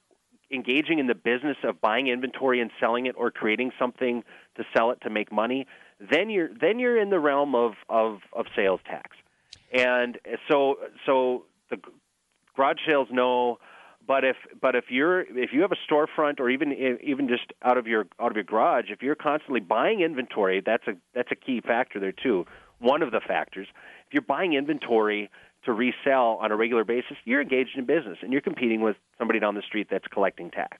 [0.50, 4.24] engaging in the business of buying inventory and selling it, or creating something
[4.56, 5.66] to sell it to make money,
[6.00, 9.16] then you're then you're in the realm of of, of sales tax.
[9.72, 10.18] And
[10.50, 11.78] so so the
[12.56, 13.58] garage sales no,
[14.06, 16.72] but if but if you're if you have a storefront or even
[17.02, 20.86] even just out of your out of your garage, if you're constantly buying inventory, that's
[20.88, 22.46] a that's a key factor there too.
[22.80, 23.68] One of the factors.
[24.08, 25.30] If you're buying inventory
[25.64, 29.38] to resell on a regular basis, you're engaged in business and you're competing with somebody
[29.40, 30.78] down the street that's collecting tax.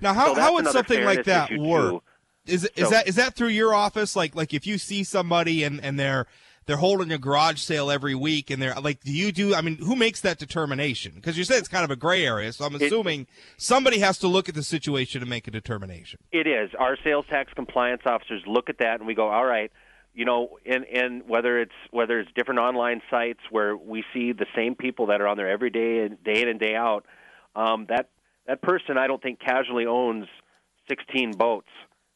[0.00, 1.90] Now, how, So how would something like that work?
[1.92, 2.02] too.
[2.46, 4.16] Is it- is So- that is that through your office?
[4.16, 6.26] Like like if you see somebody and and they're
[6.66, 9.54] they're holding a garage sale every week, and they're like, do you do?
[9.56, 11.12] I mean, who makes that determination?
[11.16, 13.26] Because you said it's kind of a gray area, so I'm assuming
[13.56, 16.20] somebody has to look at the situation and make a determination.
[16.30, 16.70] It is.
[16.78, 19.72] Our sales tax compliance officers look at that and we go, all right,
[20.20, 24.44] you know, and and whether it's whether it's different online sites where we see the
[24.54, 27.06] same people that are on there every day and day in and day out,
[27.56, 28.10] um, that
[28.46, 30.26] that person I don't think casually owns
[30.90, 31.70] 16 boats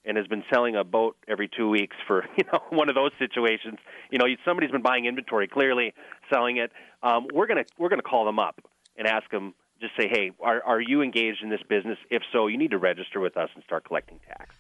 [0.05, 3.13] and has been selling a boat every two weeks for you know one of those
[3.19, 3.79] situations.
[4.11, 5.95] You know, somebody's been buying inventory, clearly
[6.31, 6.73] selling it.
[7.03, 8.61] Um, we're gonna we're gonna call them up
[8.99, 9.55] and ask them.
[9.81, 11.97] Just say, hey, are are you engaged in this business?
[12.11, 14.55] If so, you need to register with us and start collecting tax.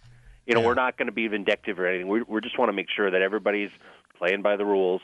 [0.46, 0.66] You know, Yeah.
[0.66, 2.08] we're not going to be vindictive or anything.
[2.08, 3.70] We we just want to make sure that everybody's
[4.18, 5.02] playing by the rules.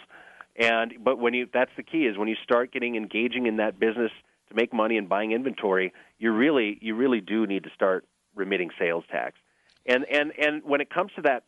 [0.57, 3.79] And but when you that's the key is when you start getting engaging in that
[3.79, 4.13] business
[4.49, 8.71] to make money and buying inventory, you really you really do need to start remitting
[8.79, 9.37] sales tax.
[9.87, 11.45] And and and when it comes to that,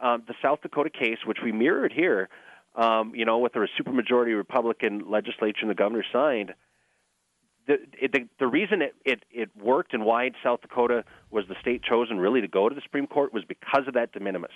[0.00, 2.28] um, the South Dakota case, which we mirrored here,
[2.76, 6.54] um, you know, with a supermajority Republican legislature and the governor signed,
[7.66, 11.82] the, the the reason it, it it worked and why South Dakota was the state
[11.82, 14.52] chosen really to go to the Supreme Court was because of that de minimis.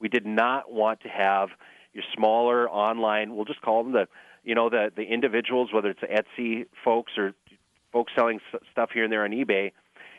[0.00, 1.48] We did not want to have
[1.92, 3.34] your smaller online.
[3.34, 4.06] We'll just call them the
[4.44, 7.34] you know the the individuals, whether it's Etsy folks or
[7.92, 8.40] folks selling
[8.70, 9.72] stuff here and there on eBay.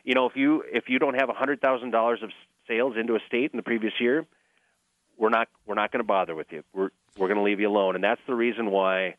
[0.03, 2.31] You know, if you if you don't have a hundred thousand dollars of
[2.67, 4.25] sales into a state in the previous year,
[5.17, 6.63] we're not we're not going to bother with you.
[6.73, 9.15] We're we're going to leave you alone, and that's the reason why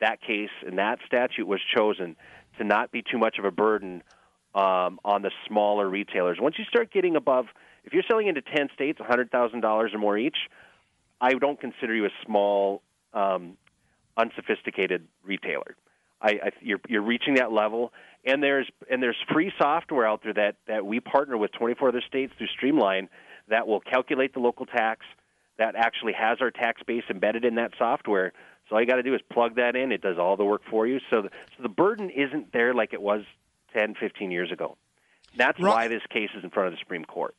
[0.00, 2.16] that case and that statute was chosen
[2.58, 4.02] to not be too much of a burden
[4.54, 6.38] um, on the smaller retailers.
[6.40, 7.46] Once you start getting above,
[7.84, 10.36] if you're selling into ten states, hundred thousand dollars or more each,
[11.20, 12.82] I don't consider you a small,
[13.14, 13.56] um,
[14.16, 15.76] unsophisticated retailer.
[16.20, 17.92] I, I you're you're reaching that level,
[18.24, 22.02] and there's and there's free software out there that that we partner with 24 other
[22.06, 23.08] states through Streamline
[23.48, 25.06] that will calculate the local tax
[25.58, 28.32] that actually has our tax base embedded in that software.
[28.68, 30.62] So all you got to do is plug that in; it does all the work
[30.70, 31.00] for you.
[31.10, 33.22] So the, so the burden isn't there like it was
[33.72, 34.76] 10, 15 years ago.
[35.36, 37.34] That's why this case is in front of the Supreme Court.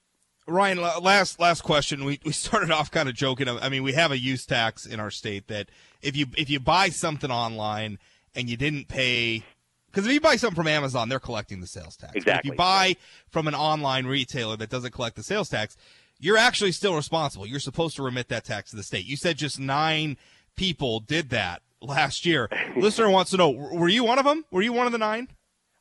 [0.48, 2.06] Ryan, last last question.
[2.06, 3.48] We we started off kind of joking.
[3.48, 5.70] I mean, we have a use tax in our state that
[6.02, 8.00] if you if you buy something online
[8.36, 9.44] and you didn't pay,
[9.92, 12.24] because if you buy something from Amazon, they're collecting the sales tax.
[12.26, 12.96] But if you buy
[13.30, 15.78] from an online retailer that doesn't collect the sales tax,
[16.20, 17.46] you're actually still responsible.
[17.46, 19.06] You're supposed to remit that tax to the state.
[19.06, 20.18] You said just nine
[20.60, 22.50] people did that last year.
[22.76, 24.44] Listener wants to know: Were you one of them?
[24.52, 25.30] Were you one of the nine?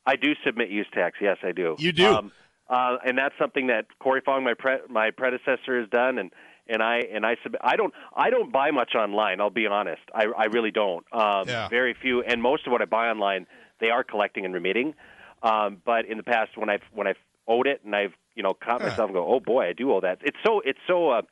[0.07, 1.17] I do submit use tax.
[1.21, 1.75] Yes, I do.
[1.79, 2.07] You do?
[2.07, 2.33] Um,
[2.71, 6.19] uh, and that's something that Cory Fong, my pre- my predecessor, has done.
[6.19, 6.31] And
[6.69, 9.41] and I and I sub- I don't I don't buy much online.
[9.41, 10.03] I'll be honest.
[10.15, 11.05] I I really don't.
[11.13, 11.69] Um, Yeah.
[11.69, 12.23] Very few.
[12.23, 13.47] And most of what I buy online,
[13.81, 14.95] they are collecting and remitting.
[15.43, 17.17] Um, but in the past, when I've when I've
[17.47, 18.89] owed it and I've you know caught Yeah.
[18.91, 20.19] myself and go, oh boy, I do owe that.
[20.23, 21.23] It's so it's so uh,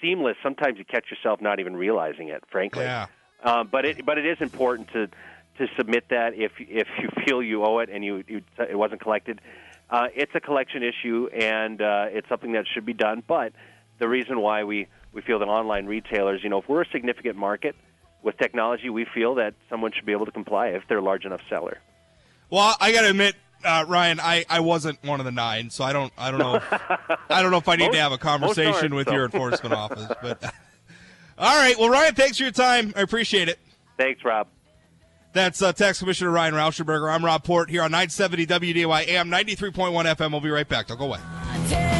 [0.00, 0.36] seamless.
[0.42, 2.44] Sometimes you catch yourself not even realizing it.
[2.50, 2.84] Frankly.
[2.84, 3.06] Yeah.
[3.42, 5.06] Um, but it but it is important to
[5.58, 9.00] to submit that if if you feel you owe it and you, you it wasn't
[9.00, 9.40] collected.
[9.90, 13.22] Uh, it's a collection issue and uh, it's something that should be done.
[13.26, 13.52] But
[13.98, 17.36] the reason why we we feel that online retailers, you know, if we're a significant
[17.36, 17.74] market
[18.22, 21.24] with technology, we feel that someone should be able to comply if they're a large
[21.24, 21.78] enough seller.
[22.50, 25.84] Well, I got to admit, uh, Ryan, I, I wasn't one of the nine, so
[25.84, 26.64] I don't I don't know if,
[27.30, 29.14] I don't know if I need Most- to have a conversation with so.
[29.14, 30.10] your enforcement office.
[30.22, 30.42] But
[31.38, 32.92] all right, well, Ryan, thanks for your time.
[32.96, 33.58] I appreciate it.
[33.96, 34.46] Thanks, Rob.
[35.32, 37.12] That's uh, Tax Commissioner Ryan Rauschenberger.
[37.12, 39.72] I'm Rob Port here on 970 WDAY AM 93.1
[40.16, 40.30] FM.
[40.30, 40.86] We'll be right back.
[40.86, 41.97] Don't go away.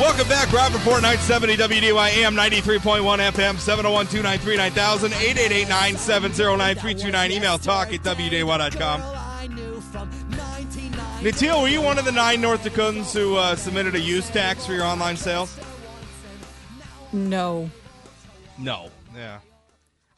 [0.00, 0.50] Welcome back.
[0.50, 7.30] Rob Report 970 WDAY AM 93.1 FM 701 293 9000 888 970 9329.
[7.32, 9.02] Email talk at WDAY.com.
[11.22, 14.64] Natil, were you one of the nine North Dakotans who uh, submitted a use tax
[14.64, 15.54] for your online sales?
[17.12, 17.70] No.
[18.58, 18.88] No.
[19.14, 19.40] Yeah.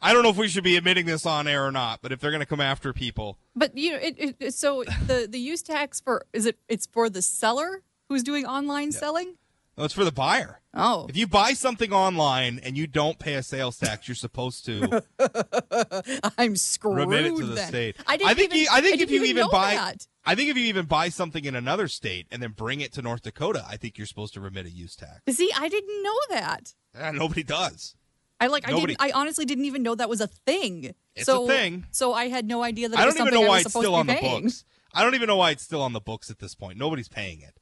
[0.01, 2.21] I don't know if we should be admitting this on air or not, but if
[2.21, 5.61] they're going to come after people, But you know, it, it, so the the use
[5.61, 6.57] tax for is it?
[6.69, 9.35] It's for the seller who's doing online selling.
[9.77, 10.59] No, it's for the buyer.
[10.75, 14.65] Oh, If you buy something online and you don't pay a sales tax, you're supposed
[14.65, 15.03] to
[16.37, 16.97] I'm screwed.
[16.97, 17.67] remit it to the then.
[17.67, 17.95] state.
[18.07, 20.07] I, didn't think even, you, I think didn't if you even know buy, that.
[20.25, 23.01] I think if you even buy something in another state and then bring it to
[23.03, 25.21] North Dakota, I think you're supposed to remit a use tax.
[25.29, 26.73] See, I didn't know that.
[26.95, 27.95] Eh, nobody does.
[28.39, 28.67] I like.
[28.67, 29.15] Nobody- I didn't.
[29.15, 30.95] I honestly didn't even know that was a thing.
[31.15, 31.85] It's so, a thing.
[31.91, 32.97] So I had no idea that.
[32.99, 34.65] I it was don't even something know why it's still on be the books.
[34.93, 36.77] I don't even know why it's still on the books at this point.
[36.77, 37.59] Nobody's paying it.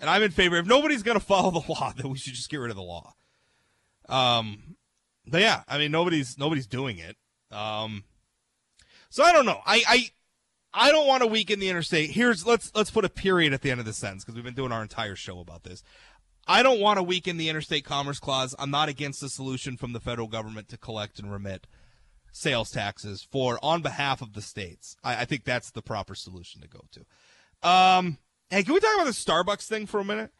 [0.00, 0.56] And I'm in favor.
[0.56, 2.82] If nobody's going to follow the law, then we should just get rid of the
[2.82, 3.14] law.
[4.08, 4.76] Um,
[5.26, 7.16] but yeah, I mean, nobody's nobody's doing it.
[7.54, 8.04] Um,
[9.10, 9.60] so I don't know.
[9.64, 10.10] I I
[10.72, 12.10] I don't want to weaken the interstate.
[12.10, 14.54] Here's let's let's put a period at the end of the sentence because we've been
[14.54, 15.82] doing our entire show about this.
[16.46, 18.54] I don't want to weaken the interstate commerce clause.
[18.58, 21.66] I'm not against the solution from the federal government to collect and remit
[22.32, 24.96] sales taxes for on behalf of the states.
[25.04, 27.68] I, I think that's the proper solution to go to.
[27.68, 28.18] Um,
[28.50, 30.30] hey, can we talk about the Starbucks thing for a minute?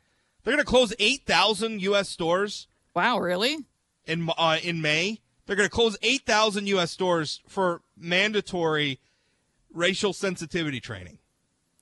[0.43, 2.09] They're going to close 8,000 U.S.
[2.09, 3.59] stores Wow, really?
[4.07, 5.21] in uh, in May.
[5.47, 6.91] They're going to close 8,000 U.S.
[6.93, 9.01] stores for mandatory
[9.73, 11.19] racial sensitivity training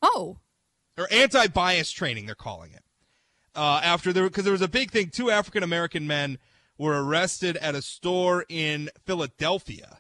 [0.03, 0.39] Oh,
[0.97, 2.26] or anti-bias training.
[2.26, 2.83] They're calling it
[3.55, 5.11] uh, after there because there was a big thing.
[5.11, 6.39] Two African American men
[6.79, 9.99] were arrested at a store in Philadelphia,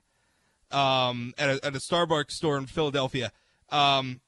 [0.70, 3.32] um, at a, at a Starbucks store in Philadelphia.
[3.70, 4.20] Um,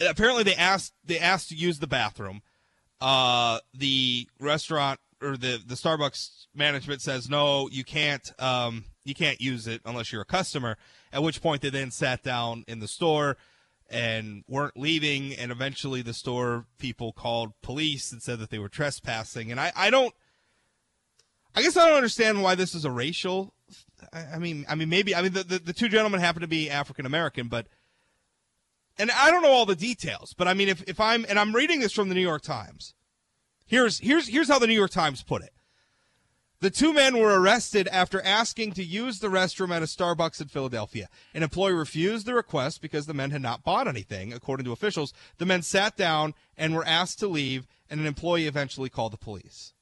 [0.00, 2.42] apparently, they asked they asked to use the bathroom.
[3.00, 8.32] Uh, the restaurant or the the Starbucks management says no, you can't.
[8.40, 10.76] Um, you can't use it unless you're a customer.
[11.12, 13.36] At which point they then sat down in the store
[13.90, 15.34] and weren't leaving.
[15.34, 19.50] And eventually the store people called police and said that they were trespassing.
[19.50, 20.14] And I, I don't,
[21.54, 23.54] I guess I don't understand why this is a racial.
[24.12, 26.70] I, mean, I mean, maybe, I mean, the, the, the two gentlemen happen to be
[26.70, 27.66] African American, but,
[28.98, 31.54] and I don't know all the details, but I mean, if, if I'm, and I'm
[31.54, 32.94] reading this from the New York Times,
[33.66, 35.50] here's, here's, here's how the New York Times put it.
[36.60, 40.48] The two men were arrested after asking to use the restroom at a Starbucks in
[40.48, 41.10] Philadelphia.
[41.34, 45.12] An employee refused the request because the men had not bought anything, according to officials.
[45.36, 49.18] The men sat down and were asked to leave, and an employee eventually called the
[49.18, 49.74] police.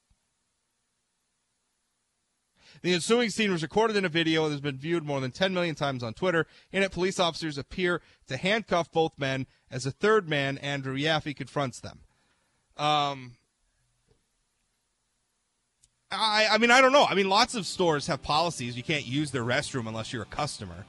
[2.83, 5.55] The ensuing scene was recorded in a video that has been viewed more than 10
[5.55, 6.47] million times on Twitter.
[6.72, 11.35] In it, police officers appear to handcuff both men as a third man, Andrew Yaffe,
[11.37, 12.01] confronts them.
[12.76, 13.37] Um,
[16.11, 17.05] I, I mean, I don't know.
[17.09, 18.76] I mean, lots of stores have policies.
[18.76, 20.85] You can't use their restroom unless you're a customer.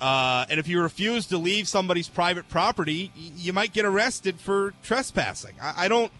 [0.00, 4.38] Uh, and if you refuse to leave somebody's private property, y- you might get arrested
[4.38, 5.54] for trespassing.
[5.60, 6.12] I, I don't.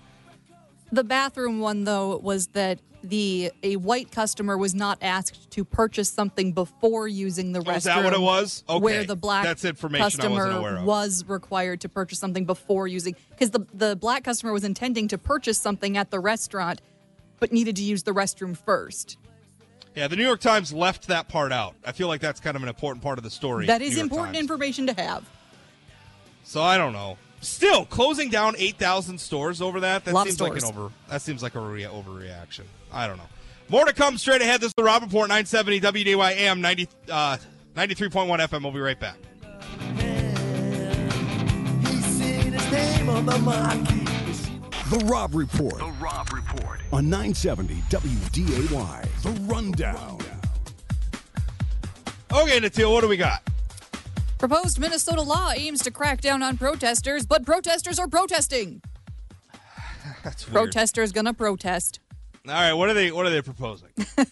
[0.90, 6.08] the bathroom one though was that the a white customer was not asked to purchase
[6.08, 7.72] something before using the restroom.
[7.72, 8.64] Oh, is that what it was?
[8.68, 8.82] Okay.
[8.82, 10.84] Where the black That's information I customer wasn't aware of.
[10.84, 15.18] was required to purchase something before using because the the black customer was intending to
[15.18, 16.80] purchase something at the restaurant,
[17.40, 19.18] but needed to use the restroom first.
[19.94, 21.74] Yeah, the New York Times left that part out.
[21.84, 23.66] I feel like that's kind of an important part of the story.
[23.66, 24.44] That is important Times.
[24.44, 25.24] information to have.
[26.44, 27.16] So I don't know.
[27.40, 30.04] Still, closing down eight thousand stores over that.
[30.04, 30.90] That seems like an over.
[31.08, 32.64] That seems like a re- overreaction.
[32.92, 33.28] I don't know.
[33.68, 34.60] More to come straight ahead.
[34.60, 37.36] This is the Rob Report, nine seventy WDAY AM 90, uh,
[37.74, 38.62] 93.1 FM.
[38.62, 39.16] We'll be right back.
[44.90, 45.78] The Rob Report.
[45.78, 46.80] The Rob Report.
[46.92, 49.22] On 970 WDAY.
[49.22, 50.20] The Rundown.
[52.32, 53.42] Okay, Natil, what do we got?
[54.38, 58.80] Proposed Minnesota law aims to crack down on protesters, but protesters are protesting.
[60.22, 60.54] That's weird.
[60.54, 62.00] Protesters gonna protest.
[62.48, 63.10] All right, what are they?
[63.10, 63.88] What are they proposing?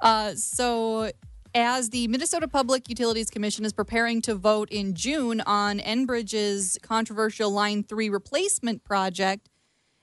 [0.00, 1.10] Uh, so,
[1.54, 7.50] as the Minnesota Public Utilities Commission is preparing to vote in June on Enbridge's controversial
[7.50, 9.48] Line 3 replacement project,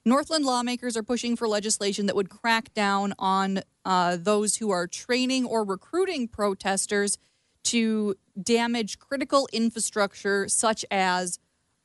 [0.03, 4.87] Northland lawmakers are pushing for legislation that would crack down on uh, those who are
[4.87, 7.17] training or recruiting protesters
[7.63, 11.37] to damage critical infrastructure such as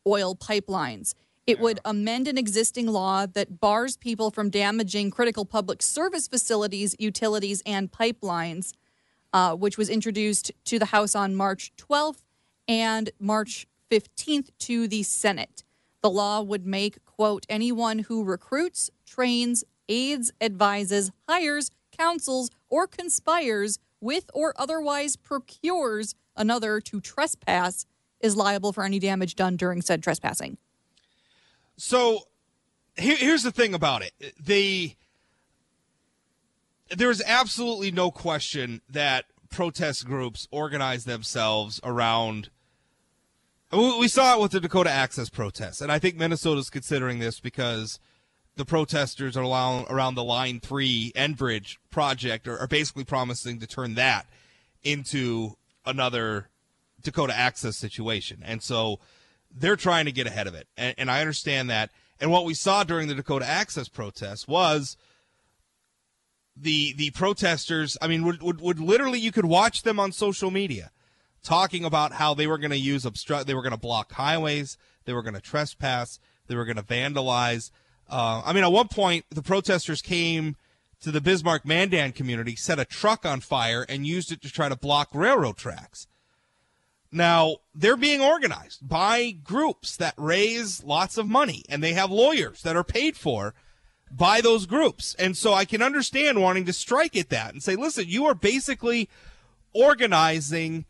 [0.07, 1.15] oil pipelines.
[1.47, 6.97] It would amend an existing law that bars people from damaging critical public service facilities,
[6.99, 8.73] utilities, and pipelines,
[9.33, 12.25] uh, which was introduced to the House on March 12th
[12.67, 15.63] and March 15th to the Senate.
[16.03, 23.79] The law would make, quote, anyone who recruits, trains, aids, advises, hires, counsels, or conspires
[24.01, 27.87] with or otherwise procures another to trespass
[28.21, 30.59] is liable for any damage done during said trespassing.
[31.77, 32.21] So
[32.97, 34.35] here, here's the thing about it.
[34.41, 34.97] They
[36.89, 42.51] there's absolutely no question that protest groups organize themselves around
[43.73, 47.99] we saw it with the Dakota Access protests, and I think Minnesota's considering this because
[48.55, 54.27] the protesters around the Line 3 Enbridge project are, are basically promising to turn that
[54.83, 56.49] into another
[57.03, 58.43] Dakota Access situation.
[58.45, 59.01] And so
[59.59, 60.69] they're trying to get ahead of it.
[60.77, 61.91] And, and I understand that.
[62.21, 64.97] And what we saw during the Dakota Access protests was
[66.57, 70.51] the the protesters, I mean, would, would, would literally, you could watch them on social
[70.51, 70.91] media
[71.43, 74.77] talking about how they were going to use obstruct, they were going to block highways,
[75.05, 77.71] they were going to trespass, they were going to vandalize.
[78.09, 80.57] Uh, I mean, at one point, the protesters came
[81.01, 84.69] to the Bismarck Mandan community, set a truck on fire, and used it to try
[84.69, 86.07] to block railroad tracks.
[87.17, 92.61] Now, they're being organized by groups that raise lots of money, and they have lawyers
[92.63, 93.55] that are paid for
[94.11, 95.15] by those groups.
[95.19, 98.35] And so I can understand wanting to strike at that and say, listen, you are
[98.35, 99.09] basically
[99.73, 100.85] organizing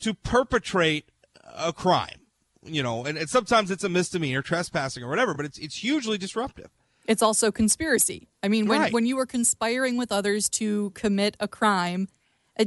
[0.00, 1.10] to perpetrate
[1.56, 2.20] a crime.
[2.62, 6.18] You know, and, and sometimes it's a misdemeanor, trespassing or whatever, but it's it's hugely
[6.18, 6.70] disruptive.
[7.06, 8.26] It's also conspiracy.
[8.42, 8.92] I mean, when, Right.
[8.92, 12.08] when you are conspiring with others to commit a crime,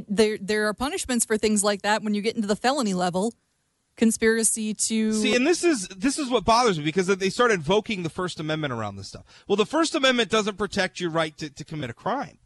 [0.08, 3.34] there there are punishments for things like that when you get into the felony level.
[3.96, 8.02] Conspiracy to See, and this is this is what bothers me because they start invoking
[8.02, 9.24] the First Amendment around this stuff.
[9.46, 12.38] Well, the First Amendment doesn't protect your right to, to commit a crime,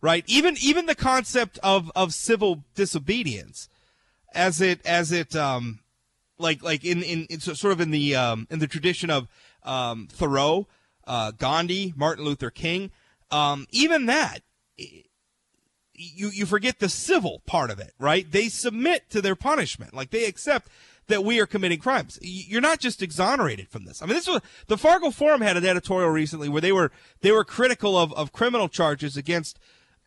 [0.00, 0.24] right?
[0.26, 3.68] Even even the concept of of civil disobedience,
[4.34, 5.80] as it as it um
[6.38, 9.28] like like in in it's sort of in the um in the tradition of
[9.62, 10.66] um Thoreau,
[11.06, 12.90] uh, Gandhi, Martin Luther King,
[13.30, 14.40] um even that
[16.00, 18.30] you you forget the civil part of it, right?
[18.30, 20.68] They submit to their punishment, like they accept
[21.08, 22.18] that we are committing crimes.
[22.22, 24.00] You're not just exonerated from this.
[24.00, 26.90] I mean, this was the Fargo Forum had an editorial recently where they were
[27.20, 29.58] they were critical of of criminal charges against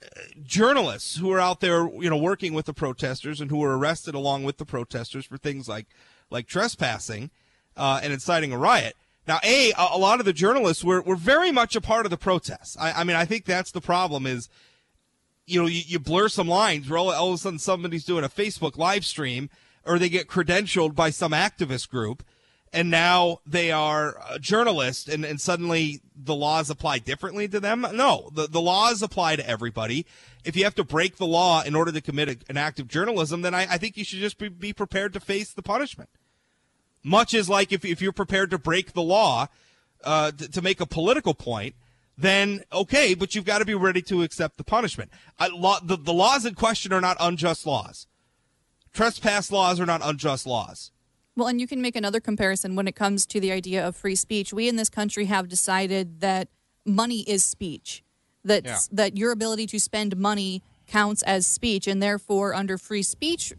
[0.04, 0.08] uh,
[0.44, 4.16] journalists who were out there, you know, working with the protesters and who were arrested
[4.16, 5.88] along with the protesters for things like
[6.32, 7.30] like trespassing
[7.78, 8.96] uh, and inciting a riot.
[9.28, 12.18] Now, a a lot of the journalists were were very much a part of the
[12.18, 12.76] protests.
[12.80, 14.50] I, I mean, I think that's the problem is
[15.46, 18.24] you know, you, you blur some lines where all, all of a sudden somebody's doing
[18.24, 19.50] a Facebook live stream
[19.86, 22.24] or they get credentialed by some activist group
[22.74, 27.86] and now they are a journalist and, and suddenly the laws apply differently to them.
[27.94, 30.08] No, the, the laws apply to everybody.
[30.44, 32.88] If you have to break the law in order to commit a, an act of
[32.88, 36.10] journalism, then I, I think you should just be, be prepared to face the punishment.
[37.04, 39.48] Much as like if, if you're prepared to break the law
[40.04, 41.76] uh, to, to make a political point,
[42.18, 45.12] then okay, but you've got to be ready to accept the punishment.
[45.40, 48.08] I, law, the, the laws in question are not unjust laws.
[48.94, 50.92] Trespass laws are not unjust laws.
[51.36, 54.16] Well, and you can make another comparison when it comes to the idea of free
[54.16, 54.54] speech.
[54.54, 56.50] We in this country have decided that
[56.86, 58.04] money is speech.
[58.46, 58.78] That Yeah.
[58.92, 63.54] that your ability to spend money counts as speech, and therefore, under free speech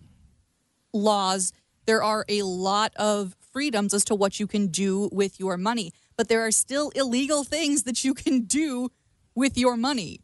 [0.92, 1.52] laws,
[1.86, 5.92] there are a lot of freedoms as to what you can do with your money.
[6.16, 8.90] But there are still illegal things that you can do
[9.34, 10.20] with your money.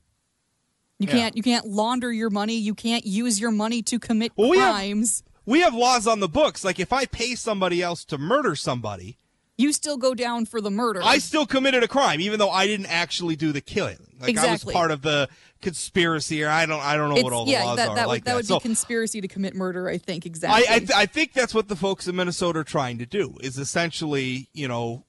[0.99, 1.13] You Yeah.
[1.15, 2.57] can't you can't launder your money.
[2.57, 5.23] You can't use your money to commit Well, we have- crimes.
[5.47, 6.63] We have laws on the books.
[6.63, 9.17] Like if I pay somebody else to murder somebody,
[9.59, 11.01] you still go down for the murder.
[11.03, 13.99] I still committed a crime, even though I didn't actually do the killing.
[14.21, 15.29] Like I was part of the
[15.61, 17.95] conspiracy, or I don't, I don't know what It's- all the yeah, laws that, are
[17.97, 19.89] that like would that would So be conspiracy to commit murder.
[19.89, 20.67] I think exactly.
[20.69, 23.37] I, I, th- I think that's what the folks in Minnesota are trying to do
[23.41, 25.05] is essentially, you know,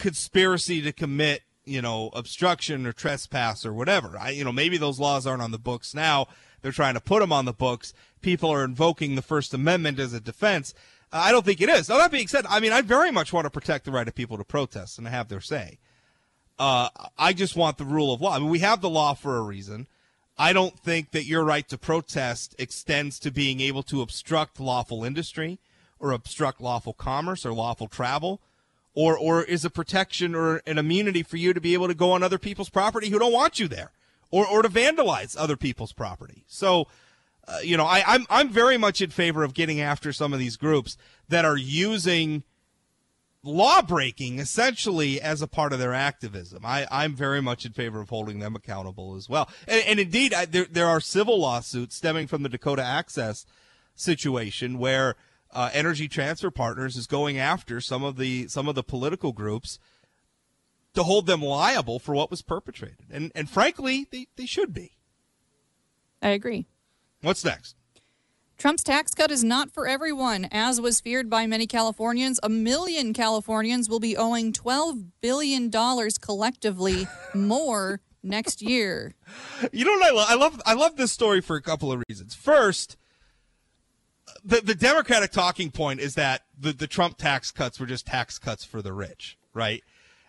[0.00, 4.18] conspiracy to commit, you know, obstruction or trespass or whatever.
[4.18, 6.26] I, you know, maybe those laws aren't on the books now.
[6.62, 7.94] They're trying to put them on the books.
[8.20, 10.74] People are invoking the First Amendment as a defense.
[11.12, 11.88] Uh, I don't think it is.
[11.88, 14.14] Now, that being said, I mean, I very much want to protect the right of
[14.14, 15.78] people to protest and have their say.
[16.58, 16.88] Uh,
[17.18, 18.34] I just want the rule of law.
[18.34, 19.86] I mean, we have the law for a reason.
[20.36, 25.04] I don't think that your right to protest extends to being able to obstruct lawful
[25.04, 25.58] industry
[25.98, 28.40] or obstruct lawful commerce or lawful travel
[28.94, 32.12] or or is a protection or an immunity for you to be able to go
[32.12, 33.92] on other people's property who don't want you there
[34.30, 36.44] or or to vandalize other people's property.
[36.46, 36.86] So
[37.48, 40.38] uh, you know, I, I'm I'm very much in favor of getting after some of
[40.38, 40.96] these groups
[41.28, 42.44] that are using
[43.42, 46.64] law breaking essentially as a part of their activism.
[46.64, 49.48] I, I'm very much in favor of holding them accountable as well.
[49.66, 53.46] And, and indeed, I, there, there are civil lawsuits stemming from the Dakota Access
[53.94, 55.16] situation where
[55.52, 59.78] uh, Energy Transfer Partners is going after some of the some of the political groups
[60.94, 63.06] to hold them liable for what was perpetrated.
[63.10, 64.92] And and frankly, they, they should be.
[66.22, 66.66] I agree.
[67.22, 67.76] What's next?
[68.60, 72.38] Trump's tax cut is not for everyone, as was feared by many Californians.
[72.42, 79.14] A million Californians will be owing $12 billion collectively more next year.
[79.72, 80.26] You know what I love?
[80.28, 82.34] I love I love this story for a couple of reasons.
[82.34, 82.98] First,
[84.44, 88.38] the the Democratic talking point is that the, the Trump tax cuts were just tax
[88.38, 89.82] cuts for the rich, right?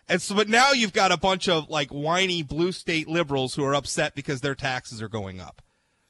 [0.08, 3.64] And so, but now you've got a bunch of like whiny blue state liberals who
[3.64, 5.62] are upset because their taxes are going up,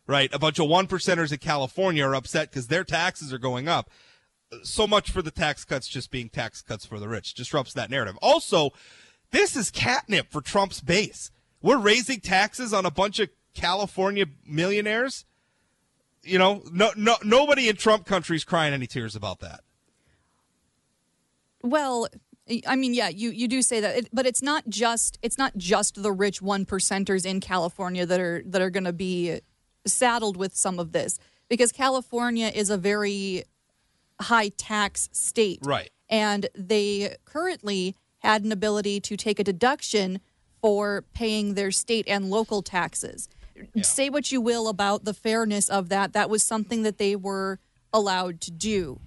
[0.07, 0.33] right?
[0.35, 3.91] A bunch of one percenters in California are upset because their taxes are going up.
[4.63, 7.91] So much for the tax cuts just being tax cuts for the rich disrupts that
[7.91, 8.19] narrative.
[8.21, 8.73] Also,
[9.31, 11.31] this is catnip for Trump's base.
[11.63, 15.25] We're raising taxes on a bunch of California millionaires.
[16.23, 19.61] You know, no, no, nobody in Trump country is crying any tears about that.
[21.63, 22.09] Well,
[22.67, 25.57] I mean, yeah, you, you do say that, it, but it's not just it's not
[25.57, 29.41] just the rich one percenters in California that are that are going to be
[29.87, 31.19] saddled with some of this
[31.49, 33.45] because California is a very
[34.21, 35.91] high tax state, Right.
[36.09, 40.21] And they currently had an ability to take a deduction
[40.61, 43.29] for paying their state and local taxes.
[43.83, 46.13] Say what you will about the fairness of that.
[46.13, 47.59] That was something that they were
[47.93, 49.01] allowed to do.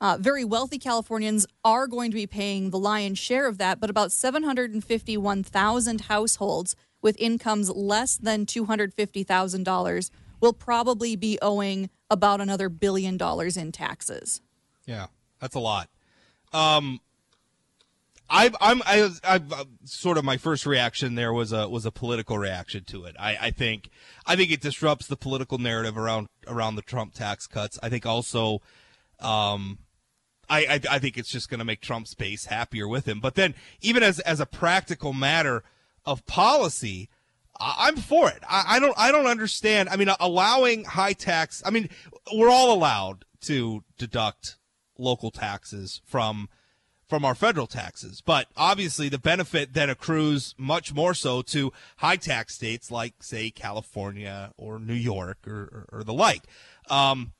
[0.00, 3.88] Uh, very wealthy Californians are going to be paying the lion's share of that, but
[3.88, 13.16] about 751,000 households with incomes less than $250,000 will probably be owing about another billion
[13.16, 14.40] dollars in taxes.
[14.86, 15.06] Yeah,
[15.40, 15.88] that's a lot.
[16.52, 17.00] Um,
[18.34, 21.90] I, I'm, I, I, uh, sort of my first reaction there was a was a
[21.90, 23.14] political reaction to it.
[23.18, 23.90] I, I think,
[24.26, 27.78] I think it disrupts the political narrative around around the Trump tax cuts.
[27.82, 28.62] I think also,
[29.20, 29.80] um,
[30.48, 33.20] I, I, I think it's just going to make Trump's base happier with him.
[33.20, 35.62] But then, even as as a practical matter
[36.06, 37.10] of policy,
[37.60, 38.42] I- I'm for it.
[38.48, 39.90] I, I don't I don't understand.
[39.90, 41.62] I mean, allowing high tax.
[41.66, 41.90] I mean,
[42.32, 44.56] we're all allowed to deduct
[44.98, 46.48] local taxes from
[47.12, 52.16] from our federal taxes, but obviously the benefit then accrues much more so to high
[52.16, 56.44] tax states like, say, California or New York or, or, or the like.
[56.88, 57.32] Um,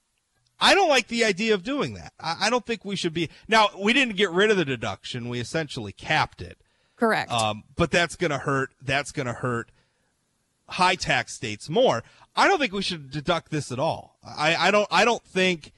[0.61, 2.13] I don't like the idea of doing that.
[2.21, 3.31] I, I don't think we should be.
[3.49, 6.59] Now, we didn't get rid of the deduction; we essentially capped it.
[6.97, 7.33] Correct.
[7.33, 8.75] Um, but that's going to hurt.
[8.83, 9.71] That's going to hurt
[10.69, 12.05] high tax states more.
[12.37, 14.19] I don't think we should deduct this at all.
[14.23, 14.89] I, I don't.
[14.91, 15.73] I don't think.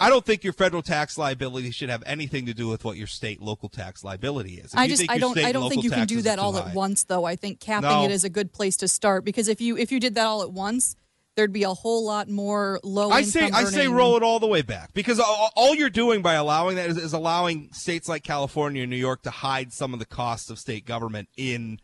[0.00, 3.06] I don't think your federal tax liability should have anything to do with what your
[3.06, 4.72] state local tax liability is.
[4.72, 6.74] If I just I don't I don't think you can do that all too at
[6.74, 7.24] once though.
[7.24, 8.04] I think capping No.
[8.04, 10.42] it is a good place to start because if you if you did that all
[10.42, 10.96] at once,
[11.36, 14.46] there'd be a whole lot more low I say I say roll it all the
[14.46, 18.24] way back because all, all you're doing by allowing that is, is allowing states like
[18.24, 21.78] California and New York to hide some of the costs of state government in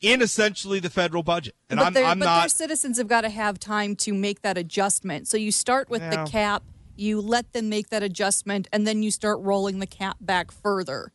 [0.00, 1.54] in essentially the federal budget.
[1.68, 4.40] And but I'm, their- I'm but their citizens have got to have time to make
[4.40, 5.28] that adjustment.
[5.28, 6.24] So you start with Yeah.
[6.24, 6.62] the cap,
[7.00, 11.12] you let them make that adjustment, and then you start rolling the cap back further.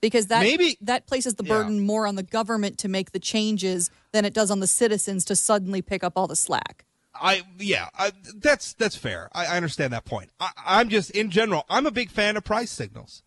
[0.00, 1.54] Because that Maybe- that places the Yeah.
[1.54, 5.24] burden more on the government to make the changes than it does on the citizens
[5.24, 6.84] to suddenly pick up all the slack.
[7.20, 9.28] I yeah, I, that's that's fair.
[9.32, 10.30] I, I understand that point.
[10.38, 13.24] I, I'm just in general, I'm a big fan of price signals.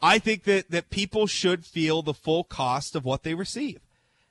[0.00, 3.80] I think that that people should feel the full cost of what they receive.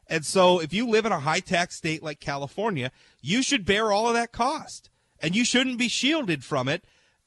[0.07, 3.91] And so if you live in a high tax state like California, you should bear
[3.91, 4.89] all of that cost.
[5.19, 6.83] And you shouldn't be shielded from it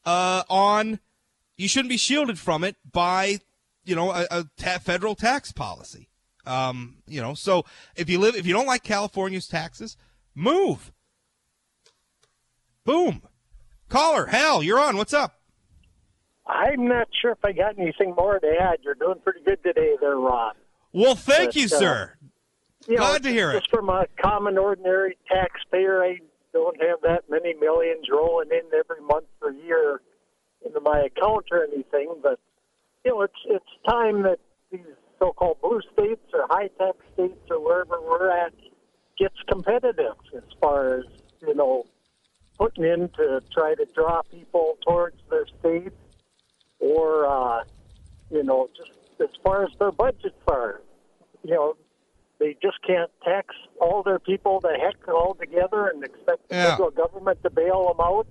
[0.07, 1.00] uh, on
[1.59, 3.40] you shouldn't be shielded from it by
[3.84, 6.09] you know a, a ta- federal tax policy.
[6.46, 7.64] Um, you know, so
[7.96, 9.96] if you live if you don't like California's taxes,
[10.34, 10.92] move.
[12.84, 13.22] Boom.
[13.88, 14.96] Caller, hell, you're on.
[14.96, 15.40] What's up?
[16.46, 18.78] I'm not sure if I got anything more to add.
[18.82, 20.54] You're doing pretty good today, there, Ron.
[20.92, 22.12] Well, thank But, you, uh, sir.
[22.86, 23.61] You Glad to hear it.
[23.61, 26.20] Just from a common, ordinary taxpayer, I
[26.57, 30.00] don't have that many millions rolling in every month or year
[30.64, 32.14] into my account or anything.
[32.22, 32.40] But
[33.04, 34.38] you know, it's it's time that
[34.70, 34.80] these
[35.18, 38.52] so-called blue states or high-tax states or wherever we're at
[39.18, 41.04] gets competitive as far as
[41.40, 41.84] you know
[42.59, 45.96] putting in to try to draw people towards their states
[46.80, 47.64] or uh,
[48.30, 48.90] you know just
[49.20, 50.82] as far as their budgets are
[51.42, 51.76] you know
[52.39, 56.70] they just can't tax all their people the heck all together and expect the Yeah.
[56.72, 58.26] federal government to bail them out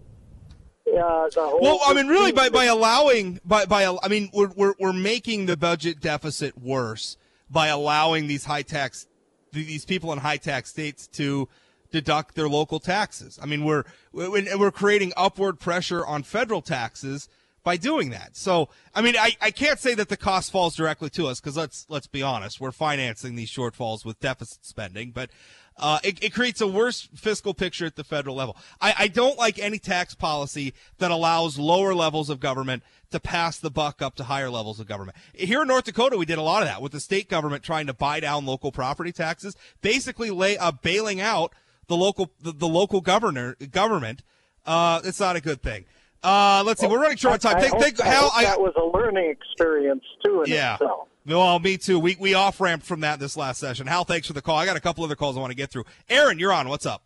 [0.87, 4.51] uh, the whole Well, I mean, really, by, by allowing, by, by, I mean, we're,
[4.55, 7.17] we're, we're making the budget deficit worse
[7.49, 9.07] by allowing these high tax,
[9.51, 11.49] these people in high tax states to
[11.91, 13.39] deduct their local taxes.
[13.41, 17.29] I mean, we're, we're we're creating upward pressure on federal taxes
[17.65, 18.37] by doing that.
[18.37, 21.57] So, I mean, I, I can't say that the cost falls directly to us because
[21.57, 25.29] let's, let's be honest, we're financing these shortfalls with deficit spending, but,
[25.77, 28.55] uh, it, it creates a worse fiscal picture at the federal level.
[28.79, 32.81] I, I don't like any tax policy that allows lower levels of government
[33.11, 35.17] to pass the buck up to higher levels of government.
[35.33, 37.87] Here in North Dakota, we did a lot of that with the state government trying
[37.87, 41.51] to buy down local property taxes, basically lay uh, bailing out
[41.87, 44.23] the local the, the local governor government.
[44.65, 45.83] Uh, it's not a good thing.
[46.25, 47.57] Uh, let's see, we're running short on time.
[47.57, 50.51] I, Take, hope, take, I Hal, hope I, that was a learning experience too in
[50.51, 50.73] yeah.
[50.73, 51.07] itself.
[51.27, 51.99] Well, me too.
[51.99, 53.87] We we off ramped from that this last session.
[53.87, 54.57] Hal, thanks for the call.
[54.57, 55.85] I got a couple other calls I want to get through.
[56.09, 56.67] Aaron, you're on.
[56.67, 57.03] What's up?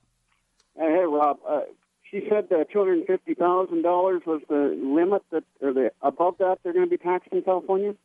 [0.77, 1.39] Hey, Rob.
[1.47, 1.61] Uh,
[2.09, 6.37] she said that two hundred fifty thousand dollars was the limit that, or the above
[6.39, 7.95] that they're going to be taxed in California.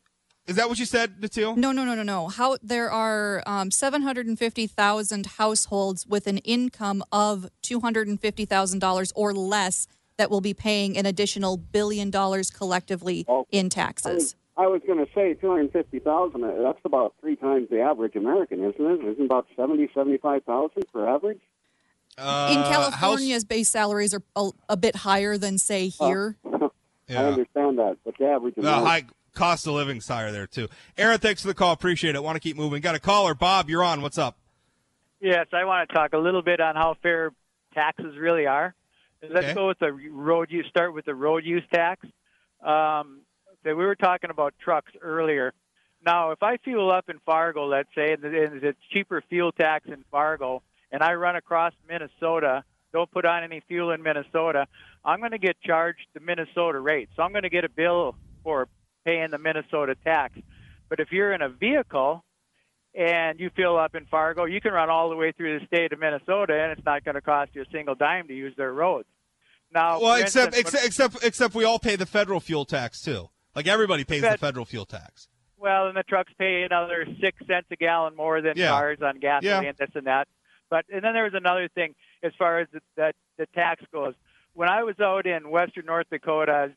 [0.47, 1.57] Is that what you said, Natil?
[1.57, 2.27] No, no, no, no, no.
[2.27, 9.87] How there are um, 750,000 households with an income of $250,000 or less
[10.17, 14.35] that will be paying an additional billion dollars collectively in taxes.
[14.57, 16.41] I was going to say two hundred fifty thousand.
[16.41, 19.05] That's about three times the average American, isn't it?
[19.05, 21.41] Isn't about seventy, seventy-five thousand for average?
[22.17, 26.37] Uh, In house- California's base salaries are a, a bit higher than say here.
[26.45, 26.69] I
[27.09, 27.23] Yeah.
[27.27, 28.85] understand that, but the average The American.
[28.85, 30.69] high cost of living's higher there too.
[30.97, 31.73] Aaron, thanks for the call.
[31.73, 32.23] Appreciate it.
[32.23, 32.81] Want to keep moving.
[32.81, 33.35] Got a caller.
[33.35, 34.01] Bob, you're on.
[34.01, 34.37] What's up?
[35.19, 37.31] Yes, I want to talk a little bit on how fair
[37.73, 38.73] taxes really are.
[39.29, 39.53] Let's Okay.
[39.53, 40.65] go with the road use.
[40.67, 42.05] Start with the road use tax.
[42.61, 43.21] Um,
[43.63, 45.53] so we were talking about trucks earlier.
[46.05, 50.03] Now, if I fuel up in Fargo, let's say, and a cheaper fuel tax in
[50.11, 50.61] Fargo,
[50.91, 54.67] and I run across Minnesota, don't put on any fuel in Minnesota,
[55.03, 57.09] I'm going to get charged the Minnesota rate.
[57.15, 58.67] So I'm going to get a bill for
[59.03, 60.37] paying the Minnesota tax.
[60.89, 62.23] But if you're in a vehicle
[62.93, 65.91] and you fill up in Fargo, you can run all the way through the state
[65.91, 68.71] of Minnesota, and it's not going to cost you a single dime to use their
[68.71, 69.07] roads.
[69.75, 70.85] Now, Well, except instance, except
[71.15, 73.29] except except we all pay the federal fuel tax too.
[73.55, 75.27] Like everybody pays the federal fuel tax.
[75.57, 78.69] well, and the trucks pay another six cents a gallon more than Yeah.
[78.69, 79.71] cars on gasoline, Yeah.
[79.77, 80.27] this and that.
[80.69, 81.93] But and then there was another thing
[82.23, 84.13] as far as the, the, the tax goes.
[84.53, 86.75] When I was out in western North Dakota, I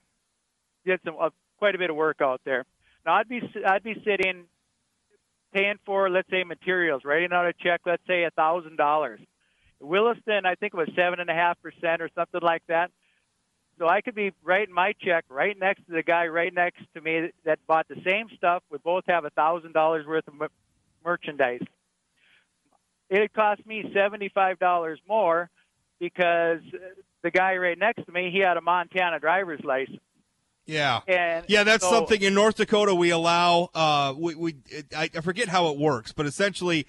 [0.85, 2.65] did some uh, quite a bit of work out there.
[3.07, 4.45] Now I'd be I'd be sitting
[5.55, 9.21] paying for let's say materials, writing out a check, let's say a thousand dollars.
[9.81, 12.91] Williston, I think it was seven and a half percent or something like that.
[13.79, 17.01] So I could be writing my check right next to the guy right next to
[17.01, 18.63] me that bought the same stuff.
[18.71, 20.49] We both have a thousand dollars worth of mer-
[21.05, 21.63] merchandise.
[23.11, 25.49] It cost me seventy-five dollars more
[26.01, 26.59] because
[27.23, 30.01] the guy right next to me he had a Montana driver's license.
[30.67, 31.01] Yeah.
[31.09, 33.71] And Yeah, that's so- something in North Dakota we allow.
[33.75, 36.87] Uh, we we it, I forget how it works, but essentially,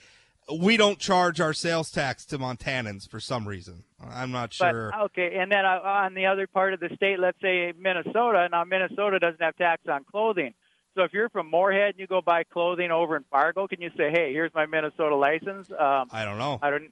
[0.58, 3.84] we don't charge our sales tax to Montanans for some reason.
[4.02, 4.92] I'm not sure.
[4.92, 8.48] But okay, and then uh, on the other part of the state, let's say Minnesota.
[8.52, 10.54] Now Minnesota doesn't have tax on clothing.
[10.96, 13.92] So if you're from Moorhead and you go buy clothing over in Fargo, can you
[13.96, 15.70] say, "Hey, here's my Minnesota license"?
[15.72, 16.60] Um, I don't know.
[16.62, 16.92] I don't.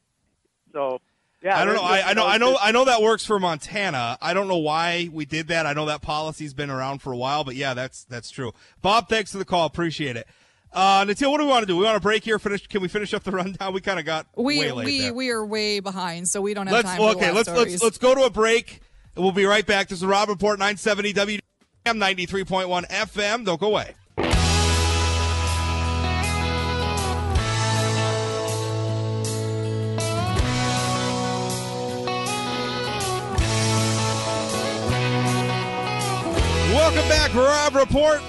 [0.74, 1.00] So
[1.42, 1.84] yeah, I don't know.
[1.84, 2.26] I, I know.
[2.26, 2.58] I know.
[2.60, 4.18] I know that works for Montana.
[4.22, 5.66] I don't know why we did that.
[5.66, 8.54] I know that policy's been around for a while, but yeah, that's that's true.
[8.82, 9.66] Bob, thanks for the call.
[9.66, 10.28] Appreciate it.
[10.74, 11.78] Uh, Natil, what do we want to do?
[11.78, 12.38] We want to break here.
[12.40, 12.68] Finish?
[12.68, 13.74] Can we finish up the rundown?
[13.74, 15.14] We kind of got We way late we there.
[15.14, 17.00] we are way behind, so we don't have let's time.
[17.00, 17.32] well, okay.
[17.32, 18.82] Let's let's let's go to a break.
[19.16, 19.88] We'll be right back.
[19.88, 21.40] This is Rob Report 970 WDAY
[21.88, 23.46] 93.1 FM.
[23.46, 23.96] Don't go away.
[36.74, 38.22] Welcome back, Rob Report.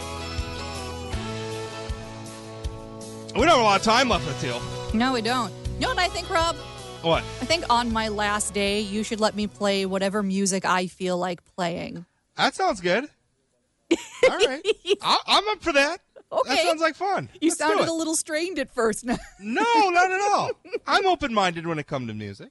[3.35, 4.95] We don't have a lot of time left, Natil.
[4.95, 5.53] No, we don't.
[5.75, 6.57] You know what I think, Rob?
[7.03, 7.23] What?
[7.41, 11.17] I think on my last day, you should let me play whatever music I feel
[11.17, 12.05] like playing.
[12.37, 13.05] That sounds good.
[14.29, 14.61] All right.
[15.03, 16.01] I, I'm up for that.
[16.33, 16.55] Okay.
[16.57, 17.29] That sounds like fun.
[17.41, 19.05] You Let's sounded a little strained at first.
[19.41, 20.51] No, not at all.
[20.87, 22.51] I'm open minded when it comes to music.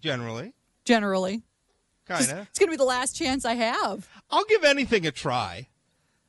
[0.00, 0.54] Generally.
[0.84, 1.42] Generally,
[2.06, 2.38] Kind of.
[2.48, 4.08] it's gonna be the last chance I have.
[4.30, 5.66] I'll give anything a try.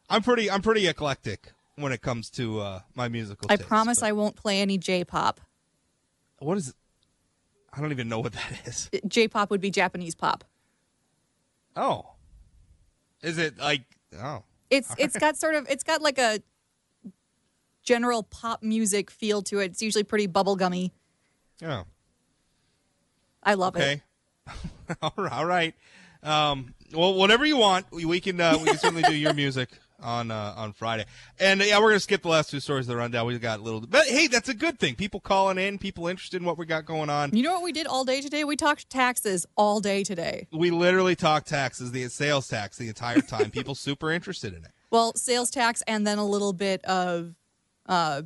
[0.09, 3.99] I'm pretty I'm pretty eclectic when it comes to uh, my musical I taste, promise
[4.01, 5.39] but- I won't play any J-pop.
[6.39, 6.75] What is it?
[7.73, 8.89] I don't even know what that is.
[9.07, 10.43] J-pop would be Japanese pop.
[11.75, 12.11] Oh.
[13.21, 13.83] Is it like
[14.17, 14.43] oh.
[14.69, 16.41] It's it's got sort of it's got like a
[17.83, 19.71] general pop music feel to it.
[19.71, 20.91] It's usually pretty bubblegummy.
[21.63, 21.83] Oh.
[23.43, 23.81] I love it.
[23.81, 24.01] Okay.
[25.01, 25.31] all right.
[25.31, 25.75] All right.
[26.21, 29.69] Um, well, whatever you want, we, we can uh, we can certainly do your music
[30.01, 31.05] on uh, on Friday.
[31.39, 33.25] And yeah, we're gonna skip the last two stories of the rundown.
[33.25, 34.95] We got a little, but hey, that's a good thing.
[34.95, 37.35] People calling in, people interested in what we got going on.
[37.35, 38.43] You know what we did all day today?
[38.43, 40.47] We talked taxes all day today.
[40.51, 43.51] We literally talked taxes, the sales tax, the entire time.
[43.51, 44.71] people super interested in it.
[44.91, 47.35] Well, sales tax and then a little bit of
[47.85, 48.23] uh,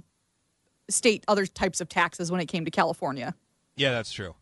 [0.90, 3.36] state other types of taxes when it came to California.
[3.76, 4.36] Yeah, that's true.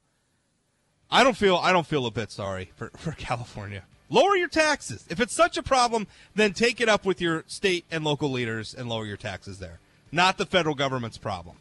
[1.10, 3.84] I don't feel I don't feel a bit sorry for, for California.
[4.12, 5.06] Lower your taxes.
[5.10, 6.06] If it's such a problem,
[6.36, 9.80] then take it up with your state and local leaders and lower your taxes there.
[10.12, 11.56] Not the federal government's problem.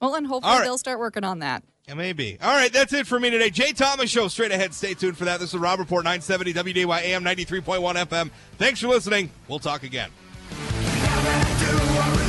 [0.00, 0.62] Well, and hopefully right.
[0.62, 1.64] they'll start working on that.
[1.88, 2.38] It may be.
[2.40, 3.50] All right, that's it for me today.
[3.50, 4.72] Jay Thomas Show, straight ahead.
[4.72, 5.40] Stay tuned for that.
[5.40, 8.30] This is Rob Report 970 WDAY AM 93.1 FM.
[8.56, 9.30] Thanks for listening.
[9.48, 10.10] We'll talk again.
[10.50, 12.23] do, I really